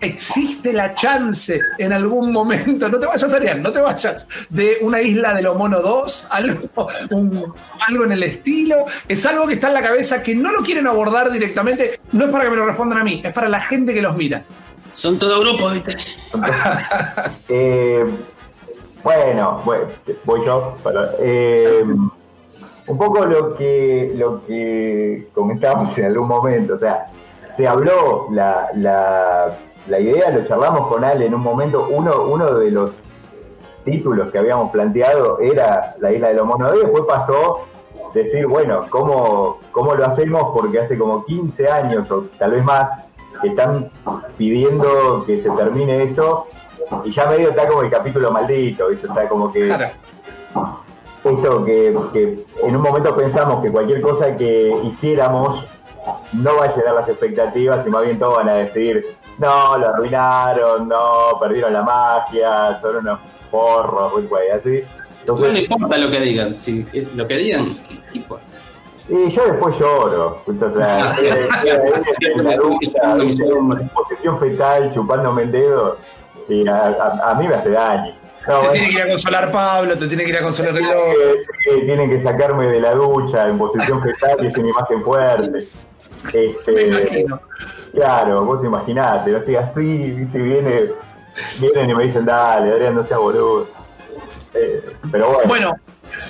¿Existe 0.00 0.72
la 0.72 0.94
chance 0.94 1.60
en 1.78 1.92
algún 1.92 2.30
momento, 2.32 2.88
no 2.88 2.98
te 2.98 3.06
vayas, 3.06 3.32
Arián, 3.32 3.62
no 3.62 3.72
te 3.72 3.80
vayas, 3.80 4.28
de 4.50 4.78
una 4.82 5.00
isla 5.00 5.32
de 5.34 5.42
lo 5.42 5.54
mono 5.54 5.80
2? 5.80 6.26
Algo, 6.30 6.68
un- 7.10 7.54
algo 7.86 8.04
en 8.04 8.12
el 8.12 8.22
estilo. 8.24 8.76
Es 9.06 9.24
algo 9.24 9.46
que 9.46 9.54
está 9.54 9.68
en 9.68 9.74
la 9.74 9.82
cabeza 9.82 10.22
que 10.22 10.34
no 10.34 10.52
lo 10.52 10.58
quieren 10.62 10.86
abordar 10.86 11.30
directamente. 11.30 12.00
No 12.12 12.26
es 12.26 12.30
para 12.32 12.44
que 12.44 12.50
me 12.50 12.56
lo 12.56 12.66
respondan 12.66 12.98
a 12.98 13.04
mí, 13.04 13.22
es 13.24 13.32
para 13.32 13.48
la 13.48 13.60
gente 13.60 13.94
que 13.94 14.02
los 14.02 14.14
mira. 14.16 14.44
Son 14.98 15.16
todo 15.16 15.40
grupos, 15.40 15.74
¿viste? 15.74 15.96
Eh, 17.48 18.04
bueno, 19.04 19.62
bueno, 19.64 19.84
voy 20.24 20.44
yo. 20.44 20.74
para- 20.82 21.12
eh, 21.20 21.84
un 22.88 22.98
poco 22.98 23.24
lo 23.24 23.54
que, 23.54 24.12
lo 24.16 24.44
que 24.44 25.28
comentamos 25.32 25.96
en 25.98 26.06
algún 26.06 26.26
momento, 26.26 26.74
o 26.74 26.78
sea, 26.78 27.06
se 27.56 27.68
habló 27.68 28.26
la, 28.32 28.70
la, 28.74 29.56
la 29.86 30.00
idea, 30.00 30.30
lo 30.32 30.44
charlamos 30.44 30.88
con 30.88 31.04
Ale 31.04 31.26
en 31.26 31.34
un 31.34 31.42
momento, 31.42 31.86
uno, 31.90 32.22
uno 32.24 32.54
de 32.54 32.70
los 32.72 33.00
títulos 33.84 34.32
que 34.32 34.38
habíamos 34.40 34.72
planteado 34.72 35.38
era 35.38 35.94
la 36.00 36.10
isla 36.12 36.28
de 36.28 36.34
los 36.34 36.44
monos 36.46 36.72
después 36.72 37.04
pasó 37.06 37.56
decir, 38.14 38.46
bueno, 38.48 38.82
¿cómo, 38.90 39.58
¿cómo 39.70 39.94
lo 39.94 40.04
hacemos? 40.06 40.50
Porque 40.52 40.80
hace 40.80 40.98
como 40.98 41.24
15 41.24 41.68
años 41.68 42.10
o 42.10 42.22
tal 42.36 42.50
vez 42.50 42.64
más 42.64 42.90
que 43.40 43.48
están 43.48 43.88
pidiendo 44.36 45.22
que 45.26 45.40
se 45.40 45.50
termine 45.50 46.02
eso 46.04 46.44
y 47.04 47.10
ya 47.10 47.26
medio 47.26 47.50
está 47.50 47.68
como 47.68 47.82
el 47.82 47.90
capítulo 47.90 48.30
maldito, 48.32 48.88
¿viste? 48.88 49.08
O 49.08 49.14
sea, 49.14 49.28
como 49.28 49.52
que 49.52 49.60
Claro. 49.62 49.84
esto 51.24 51.64
que, 51.64 51.94
que 52.12 52.44
en 52.62 52.76
un 52.76 52.82
momento 52.82 53.12
pensamos 53.14 53.62
que 53.62 53.70
cualquier 53.70 54.00
cosa 54.00 54.32
que 54.32 54.72
hiciéramos 54.82 55.66
no 56.32 56.56
va 56.56 56.64
a 56.64 56.74
llenar 56.74 56.94
las 56.94 57.08
expectativas 57.08 57.86
y 57.86 57.90
más 57.90 58.02
bien 58.02 58.18
todos 58.18 58.36
van 58.36 58.48
a 58.48 58.54
decir, 58.54 59.04
no, 59.40 59.76
lo 59.78 59.88
arruinaron, 59.88 60.88
no, 60.88 61.38
perdieron 61.40 61.72
la 61.72 61.82
magia, 61.82 62.78
son 62.80 62.96
unos 62.96 63.18
porros, 63.50 64.28
güey, 64.28 64.50
así. 64.50 64.82
No 65.26 65.36
le 65.36 65.60
importa 65.60 65.98
lo 65.98 66.10
que 66.10 66.20
digan, 66.20 66.54
si 66.54 66.86
eh, 66.92 67.06
lo 67.14 67.26
que 67.26 67.36
digan, 67.36 67.74
¿qué 67.86 68.18
importa? 68.18 68.44
Y 69.08 69.30
yo 69.30 69.44
después 69.46 69.78
lloro, 69.78 70.42
o 70.46 70.72
sea, 70.72 71.16
eh, 71.22 71.48
eh, 71.64 71.88
en 72.36 72.44
la 72.44 72.56
ducha, 72.56 73.14
¿viste? 73.16 73.44
en 73.44 73.68
posición 73.94 74.38
fetal, 74.38 74.92
chupándome 74.92 75.42
el 75.42 75.52
dedo, 75.52 75.90
y 76.48 76.66
a, 76.68 76.76
a- 76.76 77.30
a 77.30 77.34
mí 77.34 77.48
me 77.48 77.54
hace 77.54 77.70
daño. 77.70 78.14
No, 78.46 78.60
Te 78.60 78.66
bueno, 78.68 78.72
tiene 78.72 78.86
que 78.88 78.92
ir 78.94 79.02
a 79.02 79.08
consolar 79.08 79.52
Pablo, 79.52 79.98
te 79.98 80.06
tiene 80.06 80.24
que 80.24 80.30
ir 80.30 80.36
a 80.38 80.42
consolar 80.42 80.70
el 80.70 80.76
reloj. 80.78 81.14
que 81.64 81.80
tienen 81.84 82.08
que 82.10 82.20
sacarme 82.20 82.68
de 82.68 82.80
la 82.80 82.94
ducha 82.94 83.46
en 83.48 83.58
posición 83.58 84.02
fetal 84.02 84.42
y 84.42 84.46
es 84.46 84.56
una 84.56 84.68
imagen 84.70 85.02
fuerte. 85.02 85.68
Este, 86.32 86.72
Me 86.72 86.82
imagino. 86.82 87.40
Claro, 87.92 88.44
vos 88.44 88.64
imaginate, 88.64 89.30
no 89.32 89.38
estoy 89.38 89.56
así, 89.56 90.10
viste, 90.12 90.38
viene, 90.38 90.84
vienen 91.58 91.90
y 91.90 91.94
me 91.94 92.04
dicen, 92.04 92.24
dale, 92.24 92.72
Adrián, 92.72 92.94
no 92.94 93.02
seas 93.02 93.20
boludo. 93.20 93.64
Eh, 94.54 94.82
pero 95.12 95.28
bueno, 95.32 95.48
Bueno, 95.48 95.72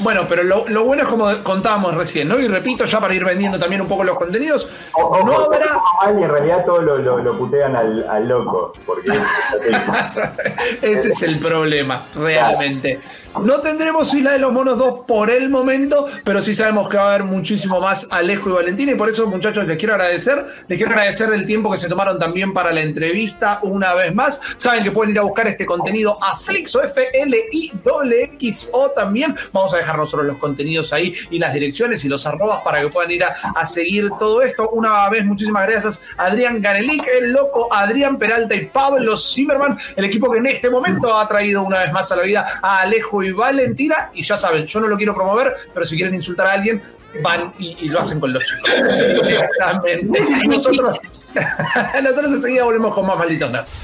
bueno, 0.01 0.27
pero 0.29 0.43
lo, 0.43 0.69
lo 0.69 0.85
bueno 0.85 1.03
es 1.03 1.09
como 1.09 1.27
contábamos 1.43 1.95
recién, 1.95 2.29
¿no? 2.29 2.39
Y 2.39 2.49
repito, 2.49 2.85
ya 2.85 3.01
para 3.01 3.15
ir 3.15 3.25
vendiendo 3.25 3.59
también 3.59 3.81
un 3.83 3.89
poco 3.89 4.05
los 4.05 4.17
contenidos, 4.17 4.69
ojo, 4.93 5.25
no 5.25 5.33
todo 5.33 5.47
habrá. 5.47 5.67
mal 6.05 6.19
y 6.21 6.23
en 6.25 6.31
realidad 6.31 6.65
todos 6.65 6.85
lo, 6.85 6.99
lo, 6.99 7.17
lo 7.23 7.39
putean 7.39 7.77
al, 7.77 8.09
al 8.09 8.29
loco, 8.29 8.73
porque 8.87 9.13
Ese 10.83 11.09
es 11.11 11.23
el 11.23 11.39
problema, 11.39 12.07
realmente. 12.15 13.01
No 13.43 13.61
tendremos 13.61 14.13
Isla 14.15 14.33
de 14.33 14.39
los 14.39 14.53
Monos 14.53 14.79
2 14.79 15.01
por 15.07 15.31
el 15.31 15.49
momento, 15.49 16.09
pero 16.25 16.43
sí 16.43 16.55
sabemos 16.55 16.89
que 16.89 16.97
va 16.97 17.05
a 17.05 17.15
haber 17.15 17.25
muchísimo 17.25 17.79
más 17.81 18.09
Alejo 18.11 18.51
y 18.51 18.53
Valentina. 18.55 18.93
Y 18.93 18.95
por 18.97 19.09
eso, 19.09 19.27
muchachos, 19.27 19.67
les 19.67 19.77
quiero 19.77 19.95
agradecer. 19.95 20.47
Les 20.67 20.77
quiero 20.79 20.93
agradecer 20.93 21.33
el 21.33 21.47
tiempo 21.47 21.71
que 21.71 21.77
se 21.79 21.89
tomaron 21.89 22.19
también 22.19 22.53
para 22.53 22.73
la 22.73 22.81
entrevista 22.81 23.61
una 23.63 23.95
vez 23.95 24.13
más. 24.15 24.41
Saben 24.57 24.83
que 24.83 24.91
pueden 24.91 25.13
ir 25.13 25.21
a 25.21 25.23
buscar 25.23 25.47
este 25.47 25.67
contenido 25.67 26.19
a 26.23 26.35
Flixo, 26.35 26.83
F-L-I-X-O 26.83 27.71
también. 28.91 29.37
Vamos 29.53 29.68
a 29.75 29.79
dejar 29.79 29.97
nosotros 29.97 30.27
los 30.27 30.37
contenidos 30.39 30.93
ahí 30.93 31.15
y 31.31 31.39
las 31.39 31.53
direcciones 31.53 32.05
y 32.05 32.09
los 32.09 32.27
arrobas 32.27 32.61
para 32.63 32.81
que 32.81 32.89
puedan 32.89 33.11
ir 33.11 33.25
a, 33.25 33.35
a 33.55 33.67
seguir 33.67 34.11
todo 34.19 34.43
esto. 34.43 34.69
Una 34.71 35.09
vez, 35.09 35.25
muchísimas 35.25 35.67
gracias 35.67 36.03
Adrián 36.17 36.59
Ganelik, 36.59 37.07
el 37.21 37.33
loco 37.33 37.73
Adrián 37.73 38.19
Peralta 38.19 38.55
y 38.55 38.67
Pablo 38.67 39.17
Zimmerman, 39.17 39.79
el 39.97 40.05
equipo 40.05 40.31
que 40.31 40.39
en 40.39 40.47
este 40.47 40.71
momento 40.71 41.17
ha 41.17 41.27
traído 41.29 41.63
una 41.63 41.81
vez 41.81 41.93
más 41.93 42.11
a 42.13 42.17
la 42.17 42.23
vida 42.23 42.47
a 42.63 42.81
Alejo 42.81 43.23
y 43.23 43.33
Valentina. 43.33 44.11
Y 44.15 44.23
ya 44.23 44.37
saben, 44.37 44.67
yo 44.67 44.81
no 44.81 44.89
lo 44.89 44.97
quiero 44.97 45.15
promover, 45.15 45.57
pero 45.73 45.87
si 45.87 45.97
quieren 45.97 46.15
insultar 46.15 46.47
a 46.47 46.53
alguien, 46.53 46.83
van 47.23 47.53
y, 47.59 47.77
y 47.81 47.89
lo 47.89 48.01
hacen 48.01 48.21
con 48.21 48.33
los 48.33 48.45
chicos. 48.45 48.71
Exactamente. 48.89 50.21
Nosotros, 50.49 51.01
nosotros 52.03 52.33
enseguida 52.33 52.65
volvemos 52.65 52.95
con 52.95 53.07
más 53.07 53.19
malditos 53.19 53.51
nerds. 53.51 53.81